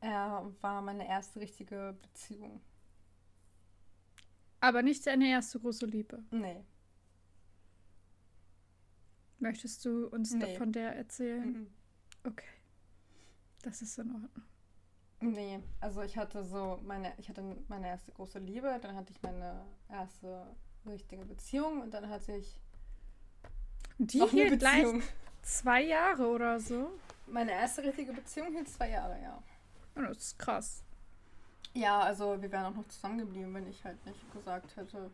[0.00, 2.60] er war meine erste richtige Beziehung.
[4.60, 6.22] Aber nicht deine erste große Liebe.
[6.32, 6.64] Nee.
[9.40, 10.56] Möchtest du uns Nee.
[10.56, 11.52] von der erzählen?
[11.52, 11.66] Mhm.
[12.24, 12.46] Okay.
[13.62, 14.30] Das ist in Ordnung.
[15.22, 19.20] Nee, also ich hatte so meine, ich hatte meine erste große Liebe, dann hatte ich
[19.22, 20.46] meine erste
[20.86, 22.56] richtige Beziehung und dann hatte ich
[23.98, 25.02] Die noch hielt gleich Beziehung.
[25.42, 26.90] zwei Jahre oder so.
[27.26, 29.42] Meine erste richtige Beziehung hielt zwei Jahre, ja.
[29.96, 30.82] Oh, das ist krass.
[31.74, 35.10] Ja, also wir wären auch noch zusammengeblieben, wenn ich halt nicht gesagt hätte,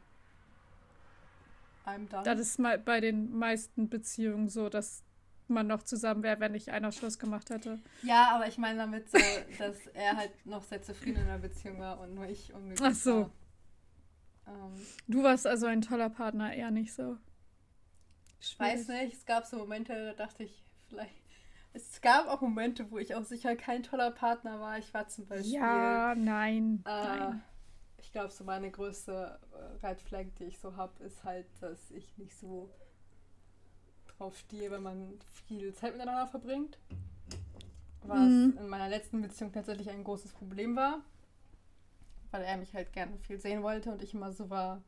[1.87, 2.25] I'm done.
[2.25, 5.03] Das ist mal bei den meisten Beziehungen so, dass
[5.49, 7.79] man noch zusammen wäre, wenn nicht einer Schluss gemacht hätte.
[8.03, 9.19] Ja, aber ich meine damit so,
[9.59, 12.95] dass er halt noch sehr zufrieden in der Beziehung war und nur ich unglücklich Ach
[12.95, 13.31] so.
[14.47, 17.17] Ähm, Du warst also ein toller Partner, eher nicht so.
[18.41, 21.15] ich weiß nicht, es gab so Momente, da dachte ich, vielleicht.
[21.73, 24.79] Es gab auch Momente, wo ich auch sicher kein toller Partner war.
[24.79, 25.53] Ich war zum Beispiel.
[25.53, 27.43] Ja, nein, äh, nein.
[28.07, 31.91] Ich glaube, so meine größte äh, Red Flag, die ich so habe, ist halt, dass
[31.91, 32.71] ich nicht so
[34.17, 36.79] drauf stehe, wenn man viel Zeit miteinander verbringt.
[38.05, 38.57] Was Mhm.
[38.61, 41.03] in meiner letzten Beziehung tatsächlich ein großes Problem war.
[42.31, 44.83] Weil er mich halt gerne viel sehen wollte und ich immer so war,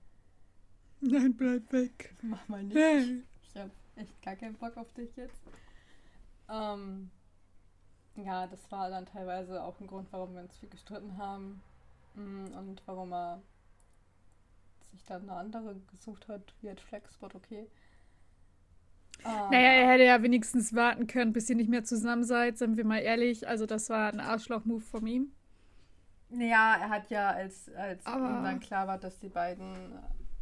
[1.00, 2.14] Nein, bleib weg.
[2.22, 2.76] mach mal nicht.
[2.76, 3.26] Nein.
[3.42, 5.42] Ich habe echt gar keinen Bock auf dich jetzt.
[6.48, 7.10] Ähm,
[8.14, 11.60] ja, das war dann teilweise auch ein Grund, warum wir uns viel gestritten haben.
[12.14, 13.40] Mm, Und warum er
[14.92, 17.66] sich dann eine andere gesucht hat, wie hat Flexbot, okay.
[19.24, 22.76] Ähm, Naja, er hätte ja wenigstens warten können, bis ihr nicht mehr zusammen seid, sind
[22.76, 23.46] wir mal ehrlich.
[23.48, 25.32] Also das war ein Arschloch-Move von ihm.
[26.30, 29.74] ja, er hat ja, als, als Aber- ihm dann klar war, dass die beiden,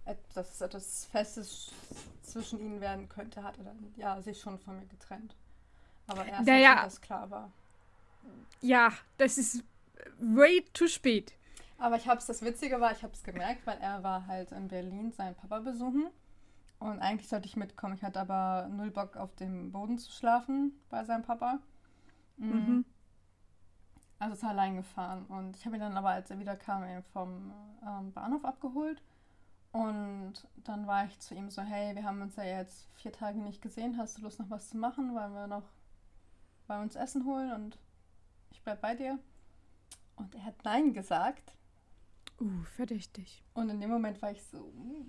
[0.04, 1.72] äh, dass es etwas Festes
[2.22, 5.34] zwischen ihnen werden könnte, hat er dann ja sich schon von mir getrennt.
[6.08, 6.82] Aber erst Naja.
[6.82, 7.50] als das klar war.
[8.60, 9.62] Ja, das ist
[10.20, 11.32] way too spät.
[11.78, 15.12] Aber ich hab's, das Witzige war, ich hab's gemerkt, weil er war halt in Berlin
[15.12, 16.06] seinen Papa besuchen.
[16.78, 17.94] Und eigentlich sollte ich mitkommen.
[17.94, 21.58] Ich hatte aber null Bock auf dem Boden zu schlafen bei seinem Papa.
[22.36, 22.52] Mhm.
[22.52, 22.84] Mhm.
[24.18, 25.26] Also ist er allein gefahren.
[25.26, 27.52] Und ich habe ihn dann aber, als er wieder kam, eben vom
[27.86, 29.02] ähm, Bahnhof abgeholt.
[29.72, 30.34] Und
[30.64, 33.60] dann war ich zu ihm so, hey, wir haben uns ja jetzt vier Tage nicht
[33.60, 33.98] gesehen.
[33.98, 35.14] Hast du Lust, noch was zu machen?
[35.14, 35.64] Wollen wir noch,
[36.66, 37.52] wollen wir uns Essen holen?
[37.52, 37.78] Und
[38.50, 39.18] ich bleib bei dir.
[40.16, 41.55] Und er hat Nein gesagt.
[42.40, 43.42] Uh, verdächtig.
[43.54, 45.06] Und in dem Moment war ich so, "Hm,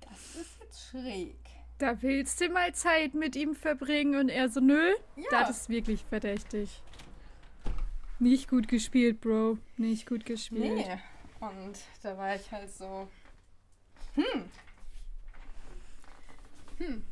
[0.00, 1.36] das ist jetzt schräg.
[1.78, 5.68] Da willst du mal Zeit mit ihm verbringen und er so, nö, Ja, das ist
[5.68, 6.82] wirklich verdächtig.
[8.18, 9.58] Nicht gut gespielt, Bro.
[9.76, 10.74] Nicht gut gespielt.
[10.74, 10.98] nee.
[11.40, 13.08] Und da war ich halt so,
[14.14, 14.44] hm.
[16.78, 17.04] Hm.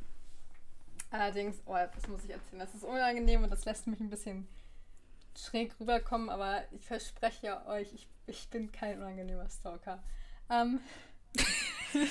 [1.11, 4.49] Allerdings, oh, das muss ich erzählen, das ist unangenehm und das lässt mich ein bisschen
[5.39, 10.03] schräg rüberkommen, aber ich verspreche euch, ich, ich bin kein unangenehmer Stalker.
[10.51, 10.81] Ähm,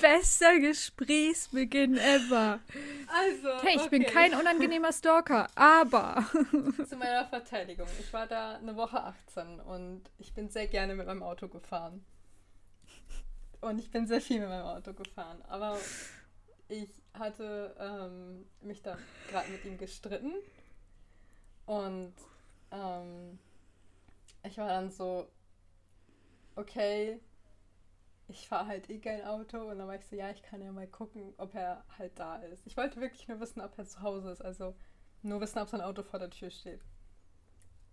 [0.00, 2.60] Bester Gesprächsbeginn ever.
[3.08, 4.12] also, Hey, ich bin okay.
[4.12, 6.26] kein unangenehmer Stalker, aber.
[6.88, 7.86] Zu meiner Verteidigung.
[7.98, 12.04] Ich war da eine Woche 18 und ich bin sehr gerne mit meinem Auto gefahren.
[13.60, 15.42] Und ich bin sehr viel mit meinem Auto gefahren.
[15.48, 15.78] Aber
[16.68, 18.98] ich hatte ähm, mich da
[19.30, 20.34] gerade mit ihm gestritten.
[21.66, 22.14] Und
[22.70, 23.38] ähm,
[24.44, 25.28] ich war dann so,
[26.54, 27.20] okay,
[28.28, 29.58] ich fahre halt eh kein Auto.
[29.58, 32.36] Und dann war ich so, ja, ich kann ja mal gucken, ob er halt da
[32.36, 32.66] ist.
[32.66, 34.42] Ich wollte wirklich nur wissen, ob er zu Hause ist.
[34.42, 34.74] Also
[35.22, 36.80] nur wissen, ob sein Auto vor der Tür steht.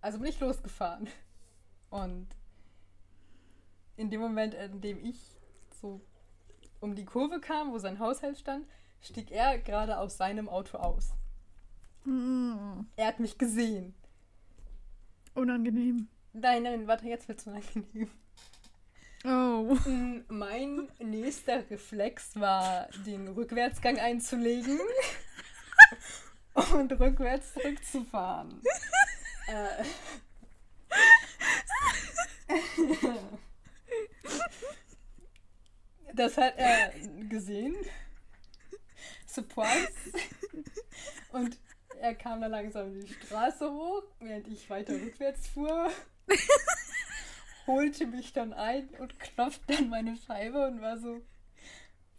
[0.02, 1.08] Also bin ich losgefahren.
[1.90, 2.28] Und
[3.96, 5.20] in dem Moment, in dem ich
[5.82, 6.02] so
[6.80, 8.68] um die Kurve kam, wo sein Haushalt stand,
[9.02, 11.14] stieg er gerade aus seinem Auto aus.
[12.06, 12.82] Mm.
[12.95, 13.93] Er hat mich gesehen.
[15.36, 16.08] Unangenehm.
[16.34, 18.10] Nein, nein, warte, jetzt wird's unangenehm.
[19.26, 19.76] Oh.
[19.86, 24.80] Mm, Mein nächster Reflex war, den Rückwärtsgang einzulegen
[26.74, 28.62] und rückwärts zurückzufahren.
[29.47, 29.84] äh.
[36.14, 36.93] Das hat er
[37.30, 37.76] gesehen.
[39.26, 39.89] Surprise.
[41.32, 41.58] Und
[42.00, 45.91] er kam dann langsam die Straße hoch, während ich weiter rückwärts fuhr.
[47.68, 51.22] Holte mich dann ein und klopfte an meine Scheibe und war so,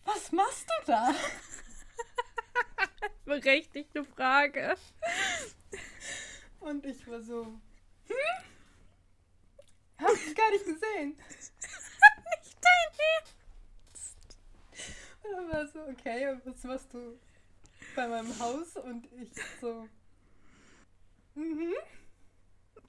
[0.05, 1.15] was machst du da?
[3.25, 4.77] Berechtigte Frage.
[6.61, 8.45] Und ich war so, hm?
[9.99, 11.17] Hab ich gar nicht gesehen.
[12.41, 12.91] Nicht dein
[15.23, 17.19] Und dann war so, okay, und was machst du
[17.95, 18.77] bei meinem Haus?
[18.77, 19.31] Und ich
[19.61, 19.89] so,
[21.35, 21.73] mhm.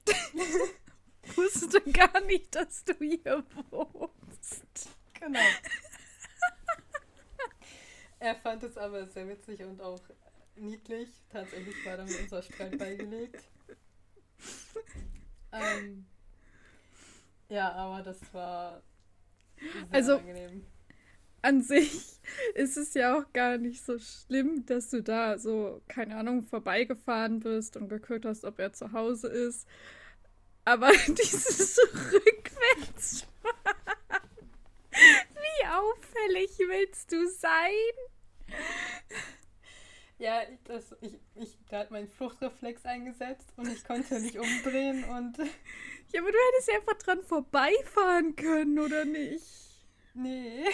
[1.34, 4.88] Wusste gar nicht, dass du hier wohnst.
[5.18, 5.40] Genau.
[8.20, 10.00] er fand es aber sehr witzig und auch
[10.54, 11.08] niedlich.
[11.30, 13.42] Tatsächlich war dann unser Streit beigelegt.
[15.52, 16.06] Ähm,
[17.48, 18.82] ja, aber das war
[19.60, 20.64] sehr Also- angenehm.
[21.46, 22.20] An sich
[22.54, 27.40] ist es ja auch gar nicht so schlimm, dass du da so, keine Ahnung, vorbeigefahren
[27.40, 29.68] bist und geguckt hast, ob er zu Hause ist.
[30.64, 31.78] Aber dieses
[32.12, 33.26] rückwärts
[35.34, 37.72] Wie auffällig willst du sein?
[40.18, 45.04] Ja, ich, das, ich, ich, da hat mein Fluchtreflex eingesetzt und ich konnte nicht umdrehen
[45.04, 45.36] und
[46.12, 49.44] Ja, aber du hättest ja einfach dran vorbeifahren können, oder nicht?
[50.14, 50.66] nee.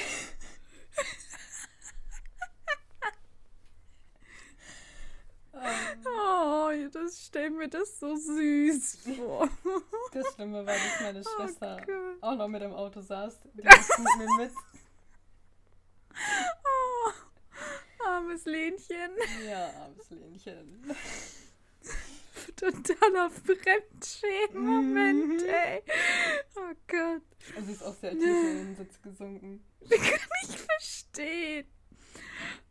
[5.55, 9.49] ähm, Oh, das stell mir das so süß vor.
[10.13, 12.23] das Schlimme war, dass meine Oh Schwester Gott.
[12.23, 13.41] auch noch mit im Auto saß.
[13.55, 14.53] Die mit mir mit.
[16.65, 17.13] Oh,
[18.07, 19.11] armes Lenchen.
[19.47, 20.85] Ja, armes Lenchen.
[22.57, 25.49] Totaler Fremdschämen-Moment, Mhm.
[25.49, 25.83] ey.
[26.57, 27.23] Oh Gott.
[27.57, 29.65] Also sie ist auch sehr tief in den Sitz gesunken.
[29.89, 31.67] Kann ich verstehen.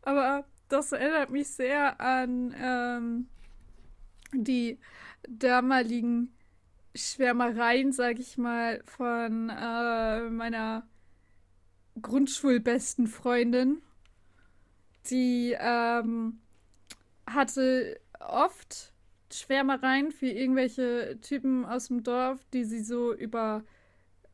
[0.02, 3.28] Aber das erinnert mich sehr an ähm,
[4.32, 4.78] die
[5.28, 6.34] damaligen
[6.94, 10.86] Schwärmereien, sag ich mal, von äh, meiner
[12.00, 13.82] Grundschulbesten Freundin.
[15.10, 16.40] Die ähm,
[17.26, 18.92] hatte oft
[19.30, 23.64] Schwärmereien für irgendwelche Typen aus dem Dorf, die sie so über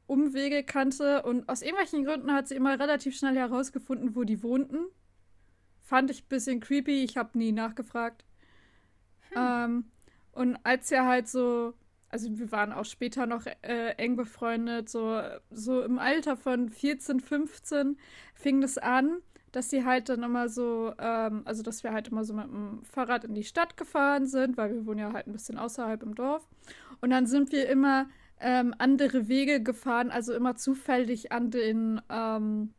[0.07, 1.22] Umwege kannte.
[1.22, 4.86] Und aus irgendwelchen Gründen hat sie immer relativ schnell herausgefunden, wo die wohnten.
[5.89, 7.03] Fand ich ein bisschen creepy.
[7.03, 8.26] Ich habe nie nachgefragt.
[9.34, 9.86] Ähm,
[10.32, 11.72] und als wir halt so,
[12.11, 15.18] also wir waren auch später noch äh, eng befreundet, so,
[15.51, 17.97] so im Alter von 14, 15
[18.34, 19.22] fing das an,
[19.53, 22.82] dass sie halt dann immer so, ähm, also dass wir halt immer so mit dem
[22.84, 26.14] Fahrrad in die Stadt gefahren sind, weil wir wohnen ja halt ein bisschen außerhalb im
[26.14, 26.47] Dorf.
[27.01, 28.11] Und dann sind wir immer
[28.41, 32.74] ähm, andere Wege gefahren, also immer zufällig an den, ähm,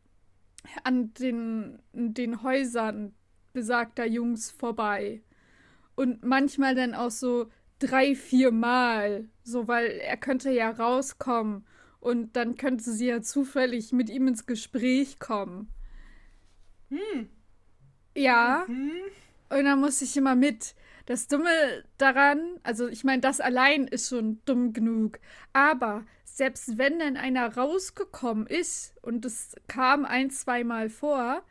[0.83, 3.13] an den, den Häusern
[3.53, 5.21] besagter Jungs vorbei.
[5.95, 7.49] Und manchmal dann auch so
[7.79, 11.65] drei, vier Mal, so weil er könnte ja rauskommen
[11.99, 15.69] und dann könnte sie ja zufällig mit ihm ins Gespräch kommen.
[16.89, 17.29] Hm.
[18.15, 18.63] Ja.
[18.67, 18.91] Hm.
[19.49, 20.75] Und dann musste ich immer mit.
[21.05, 21.49] Das Dumme
[21.97, 25.19] daran, also ich meine, das allein ist schon dumm genug.
[25.53, 26.05] Aber
[26.39, 31.43] selbst wenn dann einer rausgekommen ist und es kam ein, zweimal vor,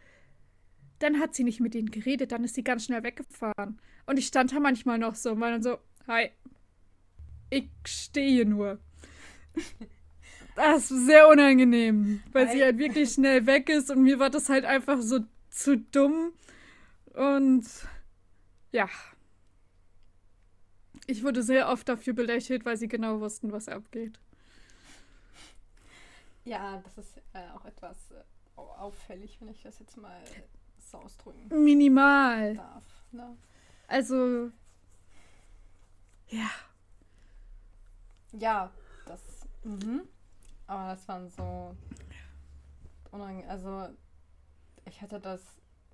[0.98, 3.78] dann hat sie nicht mit ihnen geredet, dann ist sie ganz schnell weggefahren.
[4.06, 5.76] Und ich stand da manchmal noch so und war dann so,
[6.06, 6.30] hi,
[7.50, 8.78] ich stehe nur.
[10.56, 12.64] Das ist sehr unangenehm, weil sie Hi.
[12.64, 15.20] halt wirklich schnell weg ist und mir war das halt einfach so
[15.50, 16.32] zu dumm.
[17.12, 17.64] Und
[18.72, 18.88] ja.
[21.06, 24.18] Ich wurde sehr oft dafür belächelt, weil sie genau wussten, was abgeht.
[26.48, 28.24] Ja, das ist äh, auch etwas äh,
[28.56, 30.18] au- auffällig, wenn ich das jetzt mal
[30.78, 32.54] so ausdrücken Minimal.
[32.54, 32.84] darf.
[33.12, 33.36] Ne?
[33.86, 34.50] Also.
[36.28, 36.50] Ja.
[38.32, 38.70] Ja,
[39.04, 39.20] das.
[39.62, 40.08] Mhm.
[40.66, 41.76] Aber das waren so.
[43.10, 43.50] Unangenehm.
[43.50, 43.88] Also,
[44.86, 45.42] ich hatte das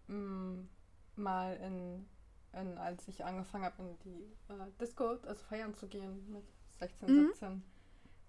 [0.07, 0.69] mh, mm,
[1.17, 2.09] mal in,
[2.53, 6.45] in, als ich angefangen habe, in die äh, Disco, also feiern zu gehen mit
[6.79, 7.27] 16, mhm.
[7.31, 7.74] 17.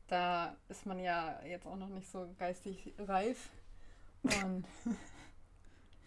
[0.08, 3.50] Da ist man ja jetzt auch noch nicht so geistig reif.
[4.24, 4.66] Und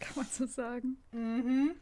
[0.01, 0.97] Kann man so sagen.
[1.13, 1.75] Mhm.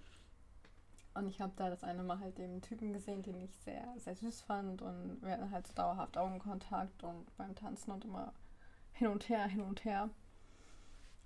[1.15, 4.15] Und ich habe da das eine Mal halt den Typen gesehen, den ich sehr, sehr
[4.17, 4.83] süß fand.
[4.83, 8.33] Und wir hatten halt dauerhaft Augenkontakt und beim Tanzen und immer
[8.93, 10.11] hin und her, hin und her.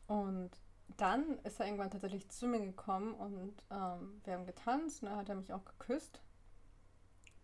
[0.06, 0.50] Und
[0.96, 5.18] dann ist er irgendwann tatsächlich zu mir gekommen und ähm, wir haben getanzt und dann
[5.18, 6.20] hat er mich auch geküsst.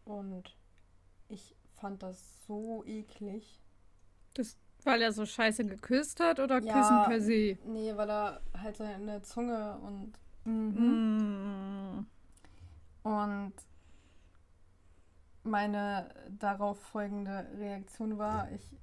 [0.05, 0.57] Und
[1.29, 3.61] ich fand das so eklig.
[4.35, 7.59] Das, weil er so scheiße geküsst hat oder ja, Küssen per se?
[7.65, 10.13] Nee, weil er halt seine Zunge und.
[10.45, 12.07] Mhm.
[13.03, 13.09] Mm.
[13.09, 13.55] Und
[15.43, 16.09] meine
[16.39, 18.77] darauf folgende Reaktion war, ich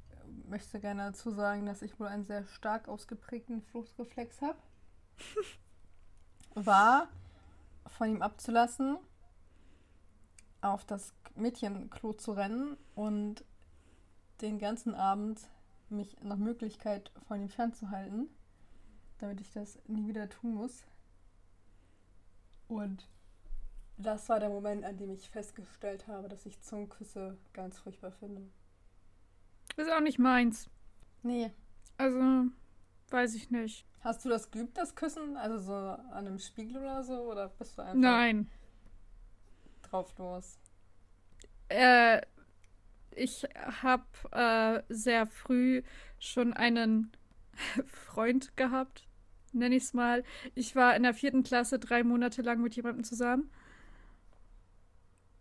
[0.48, 4.58] möchte gerne dazu sagen, dass ich wohl einen sehr stark ausgeprägten Fluchtreflex habe.
[6.56, 7.10] war,
[7.88, 8.98] von ihm abzulassen,
[10.62, 13.44] auf das Mädchenklo zu rennen und
[14.42, 15.42] den ganzen Abend
[15.90, 18.30] mich nach Möglichkeit von ihm fernzuhalten,
[19.20, 20.84] damit ich das nie wieder tun muss.
[22.68, 23.08] Und
[23.98, 28.42] das war der Moment, an dem ich festgestellt habe, dass ich Zungenküsse ganz furchtbar finde.
[29.78, 30.70] Ist auch nicht meins.
[31.22, 31.52] Nee.
[31.98, 32.50] Also,
[33.10, 33.86] weiß ich nicht.
[34.02, 35.38] Hast du das geübt, das Küssen?
[35.38, 37.32] Also so an einem Spiegel oder so?
[37.32, 38.50] Oder bist du einfach Nein.
[39.84, 40.60] drauf los?
[41.74, 42.22] Äh,
[43.16, 43.48] ich
[43.82, 45.82] habe äh, sehr früh
[46.20, 47.12] schon einen
[47.88, 49.08] Freund gehabt,
[49.54, 50.24] nenne ich es mal.
[50.54, 53.50] Ich war in der vierten Klasse drei Monate lang mit jemandem zusammen.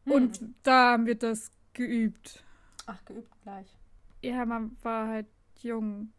[0.05, 0.13] Hm.
[0.13, 2.43] Und da haben wir das geübt.
[2.87, 3.69] Ach, geübt gleich.
[4.23, 5.27] Ja, man war halt
[5.61, 6.13] jung.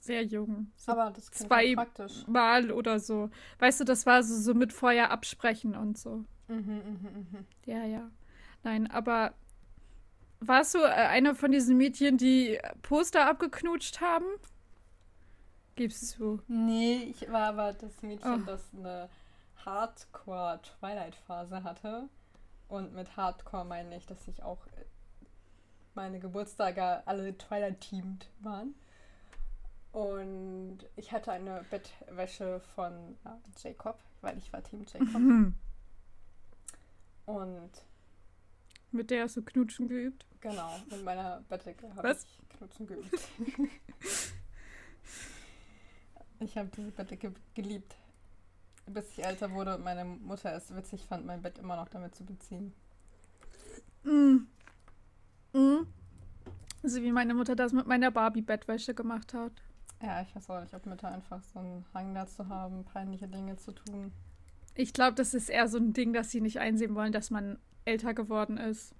[0.00, 0.70] Sehr jung.
[0.76, 2.24] So Aber das zwei praktisch.
[2.28, 3.30] Mal oder so.
[3.58, 6.24] Weißt du, das war so, so mit vorher absprechen und so.
[6.46, 7.46] Mhm, mhm, mhm.
[7.66, 8.10] Ja, ja.
[8.62, 9.34] Nein, aber
[10.40, 14.26] warst du äh, einer von diesen Mädchen, die Poster abgeknutscht haben?
[15.76, 16.40] Gibst du?
[16.48, 18.46] Nee, ich war aber das Mädchen, oh.
[18.46, 19.08] das eine
[19.64, 22.08] Hardcore-Twilight-Phase hatte.
[22.68, 24.84] Und mit Hardcore meine ich, dass ich auch äh,
[25.94, 28.74] meine Geburtstage alle Twilight-teamed waren.
[29.92, 35.20] Und ich hatte eine Bettwäsche von ja, Jacob, weil ich war Team Jacob.
[35.20, 35.54] Mhm.
[37.26, 37.70] Und
[38.92, 40.26] mit der hast du Knutschen geübt?
[40.40, 43.18] Genau, mit meiner Bettdecke habe ich Knutschen geübt.
[46.40, 47.96] ich habe diese Bettdecke geliebt
[48.92, 52.14] bis ich älter wurde und meine Mutter es witzig fand, mein Bett immer noch damit
[52.14, 52.72] zu beziehen.
[54.04, 54.46] Mm.
[55.52, 55.86] Mm.
[56.82, 59.52] So wie meine Mutter das mit meiner Barbie-Bettwäsche gemacht hat.
[60.00, 63.56] Ja, ich weiß auch nicht, ob Mütter einfach so einen Hang dazu haben, peinliche Dinge
[63.56, 64.12] zu tun.
[64.74, 67.58] Ich glaube, das ist eher so ein Ding, dass sie nicht einsehen wollen, dass man
[67.88, 68.94] älter geworden ist.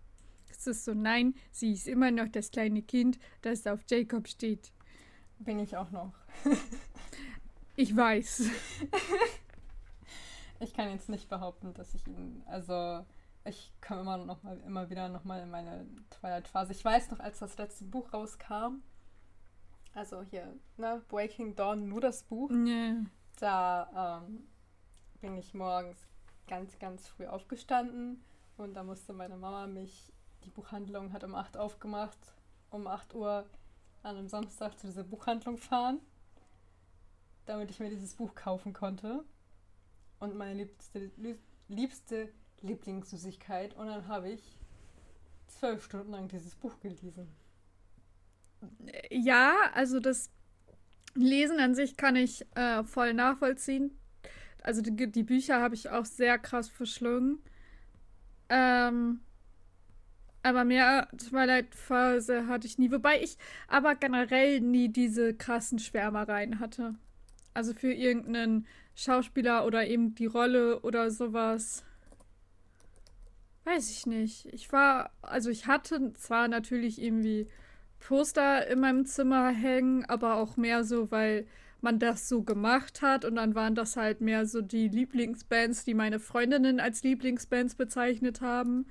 [0.50, 4.72] Es ist so, nein, sie ist immer noch das kleine Kind, das auf Jacob steht.
[5.38, 6.12] Bin ich auch noch.
[7.76, 8.50] ich weiß.
[10.60, 13.06] Ich kann jetzt nicht behaupten, dass ich ihn, also
[13.44, 16.72] ich komme immer noch mal, immer wieder noch mal in meine Twilight-Phase.
[16.72, 18.82] Ich weiß noch, als das letzte Buch rauskam,
[19.94, 22.96] also hier, ne, Breaking Dawn, nur das Buch, yeah.
[23.38, 24.48] da ähm,
[25.20, 26.08] bin ich morgens
[26.48, 28.20] ganz, ganz früh aufgestanden
[28.58, 30.12] und da musste meine Mama mich,
[30.44, 32.18] die Buchhandlung hat um 8 aufgemacht,
[32.70, 33.48] um 8 Uhr
[34.02, 36.00] an einem Samstag zu dieser Buchhandlung fahren,
[37.46, 39.24] damit ich mir dieses Buch kaufen konnte
[40.18, 41.10] und meine liebste,
[41.68, 43.74] liebste Lieblingssüßigkeit.
[43.74, 44.56] Und dann habe ich
[45.46, 47.28] zwölf Stunden lang dieses Buch gelesen.
[49.10, 50.30] Ja, also das
[51.14, 53.98] Lesen an sich kann ich äh, voll nachvollziehen.
[54.62, 57.42] Also die, die Bücher habe ich auch sehr krass verschlungen.
[58.48, 59.20] Ähm,
[60.42, 62.90] aber mehr Twilight-Phase hatte ich nie.
[62.90, 63.36] Wobei ich
[63.66, 66.94] aber generell nie diese krassen Schwärmereien hatte.
[67.54, 71.84] Also für irgendeinen Schauspieler oder eben die Rolle oder sowas.
[73.64, 74.46] Weiß ich nicht.
[74.46, 77.48] Ich war, also ich hatte zwar natürlich irgendwie
[78.00, 81.46] Poster in meinem Zimmer hängen, aber auch mehr so, weil
[81.80, 85.94] man das so gemacht hat und dann waren das halt mehr so die Lieblingsbands, die
[85.94, 88.86] meine Freundinnen als Lieblingsbands bezeichnet haben,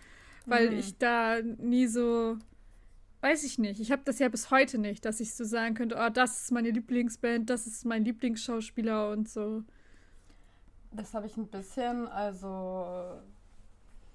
[0.46, 0.78] weil mhm.
[0.80, 2.38] ich da nie so
[3.22, 3.80] weiß ich nicht.
[3.80, 6.52] Ich habe das ja bis heute nicht, dass ich so sagen könnte, oh, das ist
[6.52, 9.64] meine Lieblingsband, das ist mein Lieblingsschauspieler und so.
[10.92, 13.20] Das habe ich ein bisschen, also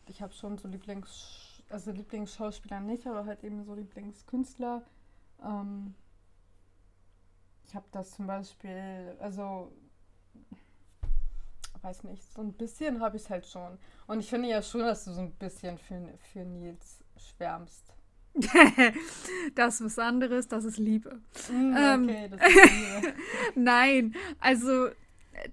[0.08, 4.82] ich habe schon so Lieblings, also Lieblingsschauspieler nicht, aber halt eben so Lieblingskünstler.
[5.44, 5.94] Ähm,
[7.72, 9.72] ich habe das zum Beispiel, also
[11.80, 13.78] weiß nicht, so ein bisschen habe ich es halt schon.
[14.06, 17.94] Und ich finde ja schon, dass du so ein bisschen für, für Nils schwärmst.
[19.54, 21.22] das ist was anderes, das ist Liebe.
[21.50, 23.14] Mm, okay, ähm, das ist Liebe.
[23.54, 24.88] Nein, also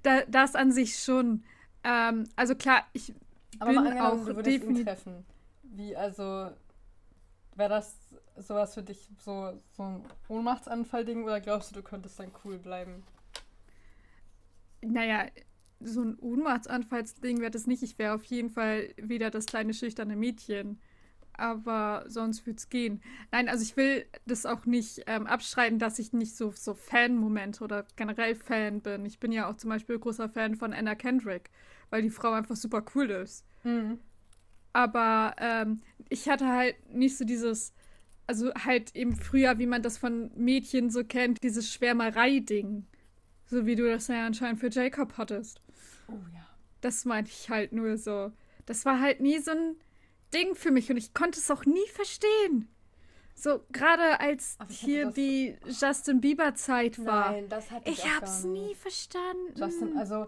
[0.03, 1.45] da, das an sich schon.
[1.85, 3.13] Ähm, also klar, ich
[3.59, 5.25] Aber bin mal auch du treffen.
[5.63, 6.51] Wie also
[7.55, 7.95] wäre das
[8.41, 13.03] sowas für dich so so ein Ohnmachtsanfall-Ding oder glaubst du, du könntest dann cool bleiben?
[14.81, 15.27] Naja,
[15.79, 17.83] so ein Ohnmachtsanfallsding wäre das nicht.
[17.83, 20.79] Ich wäre auf jeden Fall wieder das kleine schüchterne Mädchen.
[21.33, 23.01] Aber sonst würde es gehen.
[23.31, 27.63] Nein, also ich will das auch nicht ähm, abstreiten, dass ich nicht so, so Fan-Momente
[27.63, 29.05] oder generell Fan bin.
[29.05, 31.49] Ich bin ja auch zum Beispiel großer Fan von Anna Kendrick,
[31.91, 33.45] weil die Frau einfach super cool ist.
[33.63, 33.99] Mhm.
[34.73, 37.73] Aber ähm, ich hatte halt nicht so dieses,
[38.29, 42.85] also halt eben früher, wie man das von Mädchen so kennt, dieses Schwärmerei-Ding.
[43.47, 45.63] So wie du das ja anscheinend für Jacob hattest.
[46.07, 46.45] Oh ja.
[46.79, 48.31] Das meinte ich halt nur so.
[48.67, 49.75] Das war halt nie so ein
[50.31, 52.69] Ding für mich und ich konnte es auch nie verstehen.
[53.33, 57.31] So, gerade als hier die Justin Bieber-Zeit war.
[57.31, 59.55] Nein, das hatte ich Ich hab's nie verstanden.
[59.55, 60.27] Justin, also,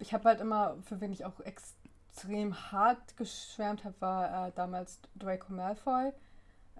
[0.00, 4.98] ich habe halt immer, für wen ich auch extrem hart geschwärmt habe, war äh, damals
[5.14, 6.12] Draco Malfoy.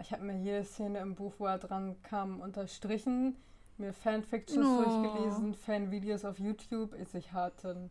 [0.00, 3.36] Ich habe mir jede Szene im Buch, wo er dran kam, unterstrichen,
[3.78, 4.82] mir Fanfictions oh.
[4.82, 6.94] durchgelesen, Fanvideos auf YouTube.
[6.94, 7.90] Ist ich harten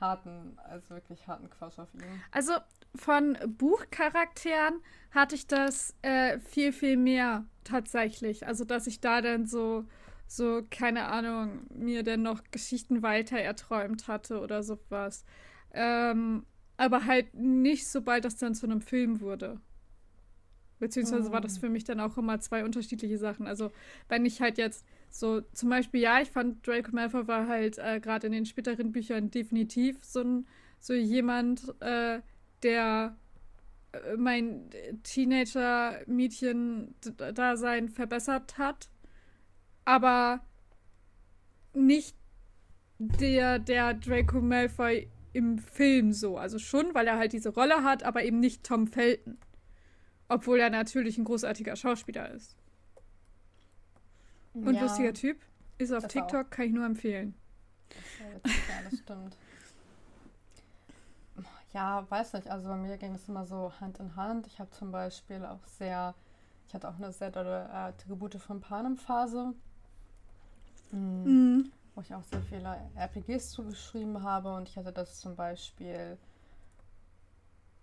[0.00, 2.02] harten, also wirklich harten Quatsch auf ihn.
[2.30, 2.52] Also
[2.94, 4.80] von Buchcharakteren
[5.10, 8.46] hatte ich das äh, viel, viel mehr tatsächlich.
[8.46, 9.84] Also, dass ich da dann so,
[10.26, 15.24] so, keine Ahnung, mir dann noch Geschichten weiter erträumt hatte oder sowas.
[15.72, 16.46] Ähm,
[16.76, 19.60] aber halt nicht, sobald das dann zu einem Film wurde.
[20.78, 21.60] Beziehungsweise war das oh.
[21.60, 23.46] für mich dann auch immer zwei unterschiedliche Sachen.
[23.46, 23.70] Also,
[24.08, 28.00] wenn ich halt jetzt so, zum Beispiel, ja, ich fand Draco Malfoy war halt äh,
[28.00, 30.46] gerade in den späteren Büchern definitiv so ein,
[30.80, 32.20] so jemand, äh,
[32.62, 33.16] der
[33.92, 34.70] äh, mein
[35.02, 38.88] Teenager-Mädchen-Dasein verbessert hat.
[39.84, 40.40] Aber
[41.72, 42.14] nicht
[42.98, 46.36] der, der Draco Malfoy im Film so.
[46.36, 49.38] Also schon, weil er halt diese Rolle hat, aber eben nicht Tom Felton.
[50.28, 52.56] Obwohl er natürlich ein großartiger Schauspieler ist.
[54.54, 55.38] Und ja, lustiger Typ.
[55.78, 56.50] Ist auf TikTok, auch.
[56.50, 57.34] kann ich nur empfehlen.
[58.42, 59.36] Das ja, das stimmt.
[61.72, 62.50] Ja, weiß nicht.
[62.50, 64.46] Also bei mir ging es immer so Hand in Hand.
[64.46, 66.14] Ich habe zum Beispiel auch sehr,
[66.66, 69.54] ich hatte auch eine sehr dolle äh, Tribute von Panem-Phase,
[70.90, 71.24] mhm.
[71.24, 71.72] mhm.
[71.94, 74.54] wo ich auch sehr viele RPGs zugeschrieben habe.
[74.54, 76.18] Und ich hatte das zum Beispiel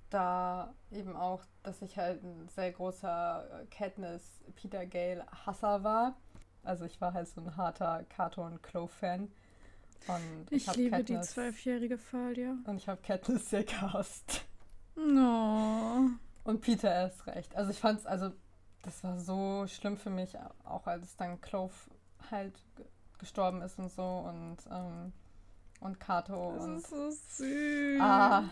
[0.10, 6.16] da eben auch, dass ich halt ein sehr großer Katniss Peter Gale Hasser war.
[6.64, 9.32] Also ich war halt so ein harter Kato und Clove-Fan.
[10.08, 12.56] Und ich, ich liebe Katniss, die zwölfjährige Falia.
[12.66, 14.46] Und ich habe Katniss sehr gehasst.
[14.96, 16.10] No.
[16.44, 17.56] Und Peter erst recht.
[17.56, 18.32] Also ich fand's, also
[18.84, 21.74] das war so schlimm für mich, auch als dann Clove
[22.30, 22.54] halt
[23.18, 24.58] gestorben ist und so und
[25.82, 28.02] und Kato das und ist so süß.
[28.02, 28.44] Ah,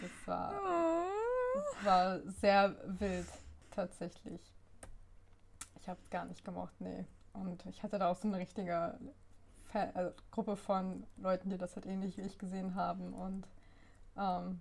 [0.00, 1.06] das war oh.
[1.54, 3.28] das war sehr wild
[3.70, 4.40] tatsächlich.
[5.80, 7.04] Ich habe es gar nicht gemocht, nee.
[7.32, 8.98] Und ich hatte da auch so eine richtige
[9.66, 13.12] Fan also Gruppe von Leuten, die das halt ähnlich wie ich gesehen haben.
[13.12, 13.46] Und
[14.16, 14.60] ähm,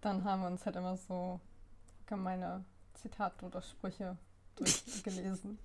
[0.00, 1.40] dann haben wir uns halt immer so
[2.06, 4.16] gemeine Zitate oder Sprüche
[4.56, 5.58] durchgelesen.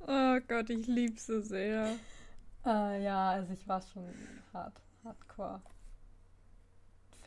[0.00, 1.96] oh Gott, ich liebe sie sehr.
[2.64, 4.08] Äh, ja, also ich war schon
[4.52, 5.60] hart, hardcore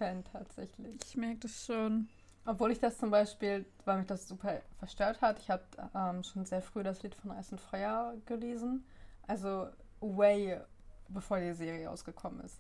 [0.02, 0.99] Fan tatsächlich.
[1.06, 2.10] Ich merke das schon.
[2.47, 5.62] Obwohl ich das zum Beispiel, weil mich das super verstört hat, ich habe
[5.93, 8.84] ähm, schon sehr früh das Lied von Eis und Feuer gelesen.
[9.28, 9.68] Also
[9.99, 10.60] way
[11.08, 12.60] bevor die Serie ausgekommen ist.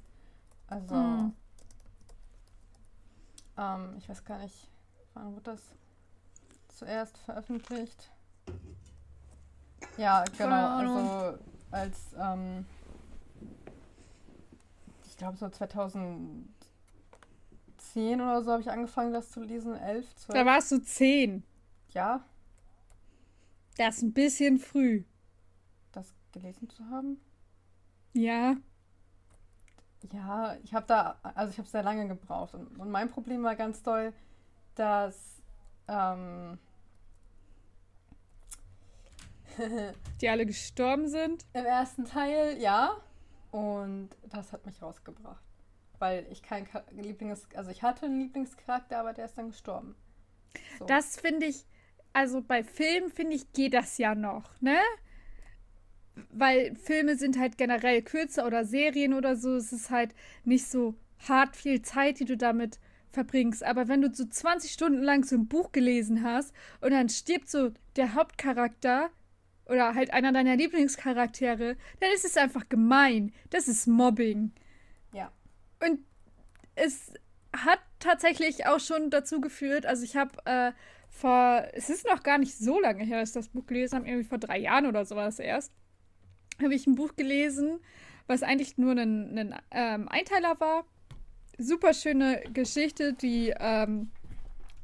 [0.67, 1.33] Also, mhm.
[3.57, 4.69] ähm, ich weiß gar nicht,
[5.15, 5.61] wann wird das
[6.67, 8.11] zuerst veröffentlicht?
[9.97, 11.39] Ja, genau, also
[11.71, 12.67] als, ähm,
[15.07, 15.49] ich glaube so
[17.93, 20.39] 2010 oder so habe ich angefangen, das zu lesen, 11, 12.
[20.39, 21.43] Da warst du 10.
[21.89, 22.23] Ja.
[23.77, 25.03] Das ist ein bisschen früh
[26.31, 27.19] gelesen zu haben.
[28.13, 28.55] Ja.
[30.11, 32.55] Ja, ich habe da, also ich habe sehr lange gebraucht.
[32.55, 34.13] Und, und, mein Problem war ganz doll,
[34.75, 35.41] dass
[35.87, 36.57] ähm,
[40.21, 41.45] die alle gestorben sind.
[41.53, 42.97] Im ersten Teil, ja.
[43.51, 45.43] Und das hat mich rausgebracht.
[46.01, 49.95] Weil ich kein Lieblings, also ich hatte einen Lieblingscharakter, aber der ist dann gestorben.
[50.79, 50.85] So.
[50.85, 51.65] Das finde ich,
[52.11, 54.77] also bei Filmen finde ich, geht das ja noch, ne?
[56.29, 60.95] Weil Filme sind halt generell kürzer oder Serien oder so, es ist halt nicht so
[61.19, 62.79] hart viel Zeit, die du damit
[63.11, 63.63] verbringst.
[63.63, 67.49] Aber wenn du so 20 Stunden lang so ein Buch gelesen hast und dann stirbt
[67.49, 69.09] so der Hauptcharakter
[69.65, 73.31] oder halt einer deiner Lieblingscharaktere, dann ist es einfach gemein.
[73.49, 74.51] Das ist Mobbing.
[75.85, 75.99] Und
[76.75, 77.13] es
[77.53, 80.71] hat tatsächlich auch schon dazu geführt, also ich habe äh,
[81.09, 84.07] vor, es ist noch gar nicht so lange her, dass ich das Buch gelesen habe,
[84.07, 85.71] irgendwie vor drei Jahren oder sowas erst,
[86.61, 87.79] habe ich ein Buch gelesen,
[88.27, 90.85] was eigentlich nur ein, ein ähm, Einteiler war.
[91.57, 94.11] Super schöne Geschichte, die ähm,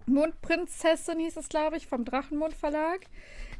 [0.05, 3.05] Mondprinzessin hieß es, glaube ich, vom Drachenmond Verlag.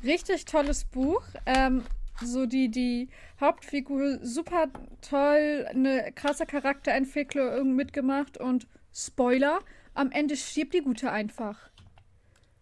[0.04, 1.24] Richtig tolles Buch.
[1.46, 1.84] Ähm,
[2.24, 3.10] so die, die
[3.40, 4.68] Hauptfigur super
[5.02, 9.60] toll, eine krasse Charakterentwicklung mitgemacht und Spoiler,
[9.94, 11.70] am Ende stirbt die Gute einfach.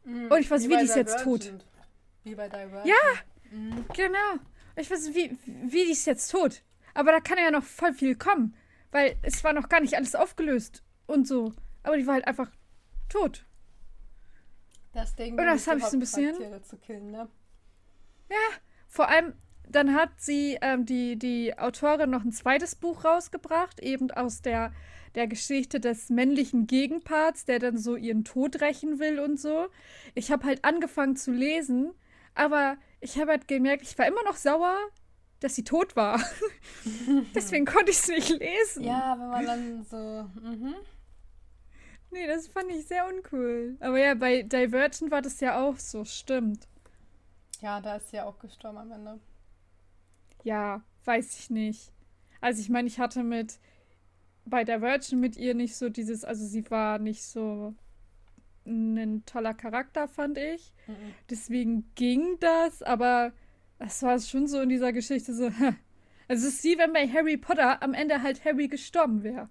[0.03, 1.53] Mm, und ich weiß, wie, wie die ist jetzt tot.
[2.23, 2.85] Wie bei Divergent.
[2.85, 3.85] Ja, mm.
[3.93, 4.39] genau.
[4.75, 6.61] Ich weiß, wie, wie die ist jetzt tot.
[6.93, 8.55] Aber da kann ja noch voll viel kommen.
[8.91, 11.53] Weil es war noch gar nicht alles aufgelöst und so.
[11.83, 12.49] Aber die war halt einfach
[13.09, 13.45] tot.
[14.93, 16.63] Das Ding, und das habe ich so ein bisschen.
[16.63, 17.27] Zu killen, ne?
[18.29, 18.37] Ja,
[18.87, 19.33] vor allem,
[19.75, 24.71] dann hat sie, ähm, die, die Autorin, noch ein zweites Buch rausgebracht, eben aus der,
[25.15, 29.67] der Geschichte des männlichen Gegenparts, der dann so ihren Tod rächen will und so.
[30.13, 31.91] Ich habe halt angefangen zu lesen,
[32.35, 34.77] aber ich habe halt gemerkt, ich war immer noch sauer,
[35.41, 36.21] dass sie tot war.
[37.35, 38.83] Deswegen konnte ich es nicht lesen.
[38.83, 40.29] Ja, wenn man dann so.
[40.41, 40.75] Mhm.
[42.11, 43.75] Nee, das fand ich sehr uncool.
[43.81, 46.67] Aber ja, bei Divergent war das ja auch so, stimmt.
[47.59, 49.19] Ja, da ist sie ja auch gestorben am Ende.
[50.45, 51.91] Ja, weiß ich nicht.
[52.39, 53.59] Also ich meine, ich hatte mit
[54.45, 57.73] bei der Virgin mit ihr nicht so dieses, also sie war nicht so
[58.67, 60.71] ein toller Charakter, fand ich.
[60.85, 61.13] Mhm.
[61.31, 63.33] Deswegen ging das, aber
[63.79, 65.49] das war schon so in dieser Geschichte so.
[66.27, 69.47] Also es ist wie wenn bei Harry Potter am Ende halt Harry gestorben wäre.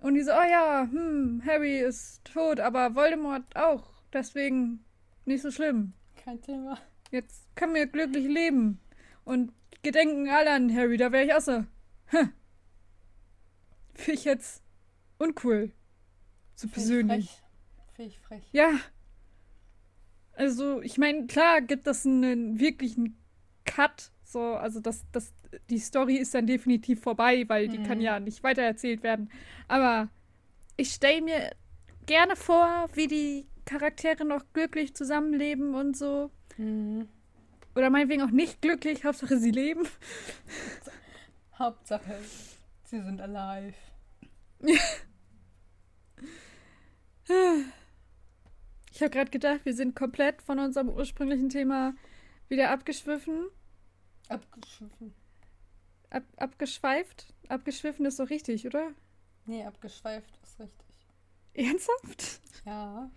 [0.00, 3.84] Und die so, oh ja, hm, Harry ist tot, aber Voldemort auch.
[4.10, 4.82] Deswegen
[5.26, 5.92] nicht so schlimm.
[6.16, 6.78] Kein Thema.
[7.10, 8.80] Jetzt können wir glücklich leben.
[9.24, 9.52] Und
[9.82, 11.64] gedenken alle an Harry, da wäre ich so.
[12.06, 12.32] Hm.
[13.94, 14.62] Finde ich jetzt
[15.18, 15.72] uncool.
[16.54, 17.42] So persönlich.
[17.94, 18.44] Finde ich frech.
[18.52, 18.72] Ja.
[20.32, 23.16] Also, ich meine, klar gibt das einen wirklichen
[23.64, 24.10] Cut.
[24.22, 25.32] So, also das, das,
[25.70, 27.84] die Story ist dann definitiv vorbei, weil die mhm.
[27.84, 29.30] kann ja nicht weitererzählt werden.
[29.68, 30.08] Aber
[30.76, 31.50] ich stelle mir
[32.06, 36.30] gerne vor, wie die Charaktere noch glücklich zusammenleben und so.
[36.56, 37.08] Mhm.
[37.76, 39.86] Oder meinetwegen auch nicht glücklich, Hauptsache sie leben.
[41.58, 42.18] Hauptsache,
[42.84, 43.74] sie sind alive.
[48.92, 51.94] Ich habe gerade gedacht, wir sind komplett von unserem ursprünglichen Thema
[52.48, 53.48] wieder abgeschwiffen.
[54.30, 55.12] Abgeschwiffen.
[56.08, 57.34] Ab, abgeschweift?
[57.48, 58.92] Abgeschwiffen ist doch richtig, oder?
[59.44, 60.86] Nee, abgeschweift ist richtig.
[61.52, 62.40] Ernsthaft?
[62.64, 63.10] Ja.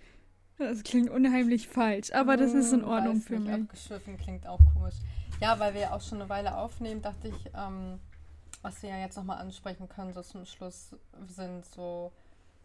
[0.59, 3.53] Das klingt unheimlich falsch, aber das ist in hm, Ordnung Weiß für mich.
[3.53, 4.95] Abgeschwiffen klingt auch komisch.
[5.39, 7.97] Ja, weil wir auch schon eine Weile aufnehmen, dachte ich, ähm,
[8.61, 10.93] was wir ja jetzt nochmal ansprechen können, so zum Schluss
[11.27, 12.11] sind so,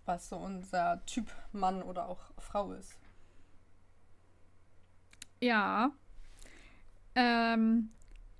[0.06, 2.98] was so unser Typ Mann oder auch Frau ist.
[5.40, 5.92] Ja.
[7.14, 7.90] Ähm,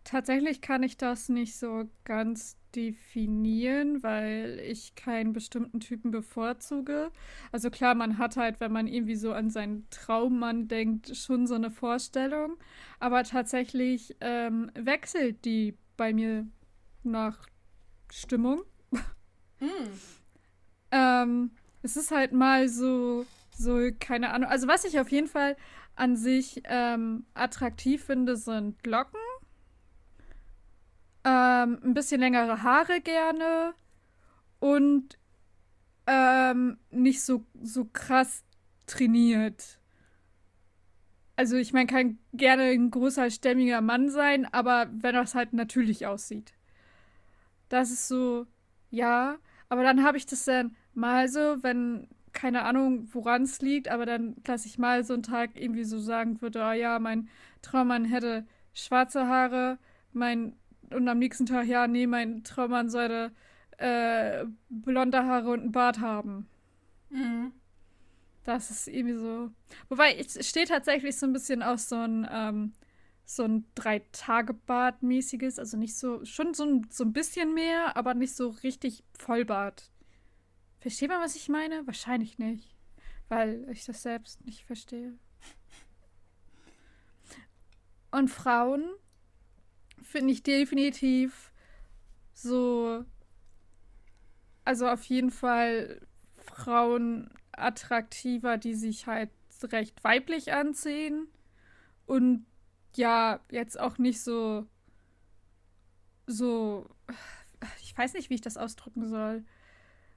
[0.04, 7.10] tatsächlich kann ich das nicht so ganz definieren, weil ich keinen bestimmten Typen bevorzuge.
[7.52, 11.54] Also klar, man hat halt, wenn man irgendwie so an seinen Traummann denkt, schon so
[11.54, 12.56] eine Vorstellung.
[12.98, 16.46] Aber tatsächlich ähm, wechselt die bei mir
[17.02, 17.46] nach
[18.10, 18.62] Stimmung.
[19.60, 19.66] Mm.
[20.90, 21.50] ähm,
[21.82, 23.24] es ist halt mal so,
[23.56, 24.50] so, keine Ahnung.
[24.50, 25.56] Also was ich auf jeden Fall
[25.94, 29.20] an sich ähm, attraktiv finde, sind Glocken
[31.24, 33.74] ähm, ein bisschen längere Haare gerne
[34.60, 35.18] und
[36.06, 38.44] ähm, nicht so, so krass
[38.86, 39.78] trainiert.
[41.36, 46.06] Also ich meine, kann gerne ein großer, stämmiger Mann sein, aber wenn das halt natürlich
[46.06, 46.54] aussieht.
[47.68, 48.46] Das ist so,
[48.90, 53.88] ja, aber dann habe ich das dann mal so, wenn, keine Ahnung, woran es liegt,
[53.88, 57.28] aber dann, dass ich mal so einen Tag irgendwie so sagen würde, oh ja, mein
[57.62, 59.78] Traummann hätte schwarze Haare,
[60.12, 60.54] mein
[60.90, 63.32] und am nächsten Tag, ja, nee, mein Traummann sollte
[63.78, 66.48] äh, blonde Haare und einen Bart haben.
[67.10, 67.52] Mhm.
[68.44, 69.50] Das ist irgendwie so.
[69.88, 72.74] Wobei, es steht tatsächlich so ein bisschen aus so ein, ähm,
[73.24, 78.36] so ein Drei-Tage-Bart-mäßiges, also nicht so, schon so ein, so ein bisschen mehr, aber nicht
[78.36, 79.90] so richtig Vollbart.
[80.80, 81.86] Versteht man, was ich meine?
[81.86, 82.76] Wahrscheinlich nicht,
[83.28, 85.18] weil ich das selbst nicht verstehe.
[88.10, 88.84] Und Frauen
[90.14, 91.52] finde ich definitiv
[92.32, 93.04] so,
[94.64, 96.06] also auf jeden Fall
[96.36, 99.30] Frauen attraktiver, die sich halt
[99.64, 101.26] recht weiblich anziehen
[102.06, 102.46] und
[102.94, 104.68] ja, jetzt auch nicht so,
[106.28, 106.88] so,
[107.82, 109.44] ich weiß nicht, wie ich das ausdrücken soll.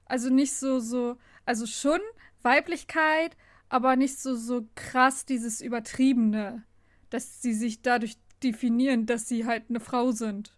[0.04, 2.00] Also nicht so, so, also schon
[2.42, 3.36] Weiblichkeit,
[3.68, 6.62] aber nicht so, so krass dieses Übertriebene,
[7.10, 10.56] dass sie sich dadurch definieren, dass sie halt eine Frau sind.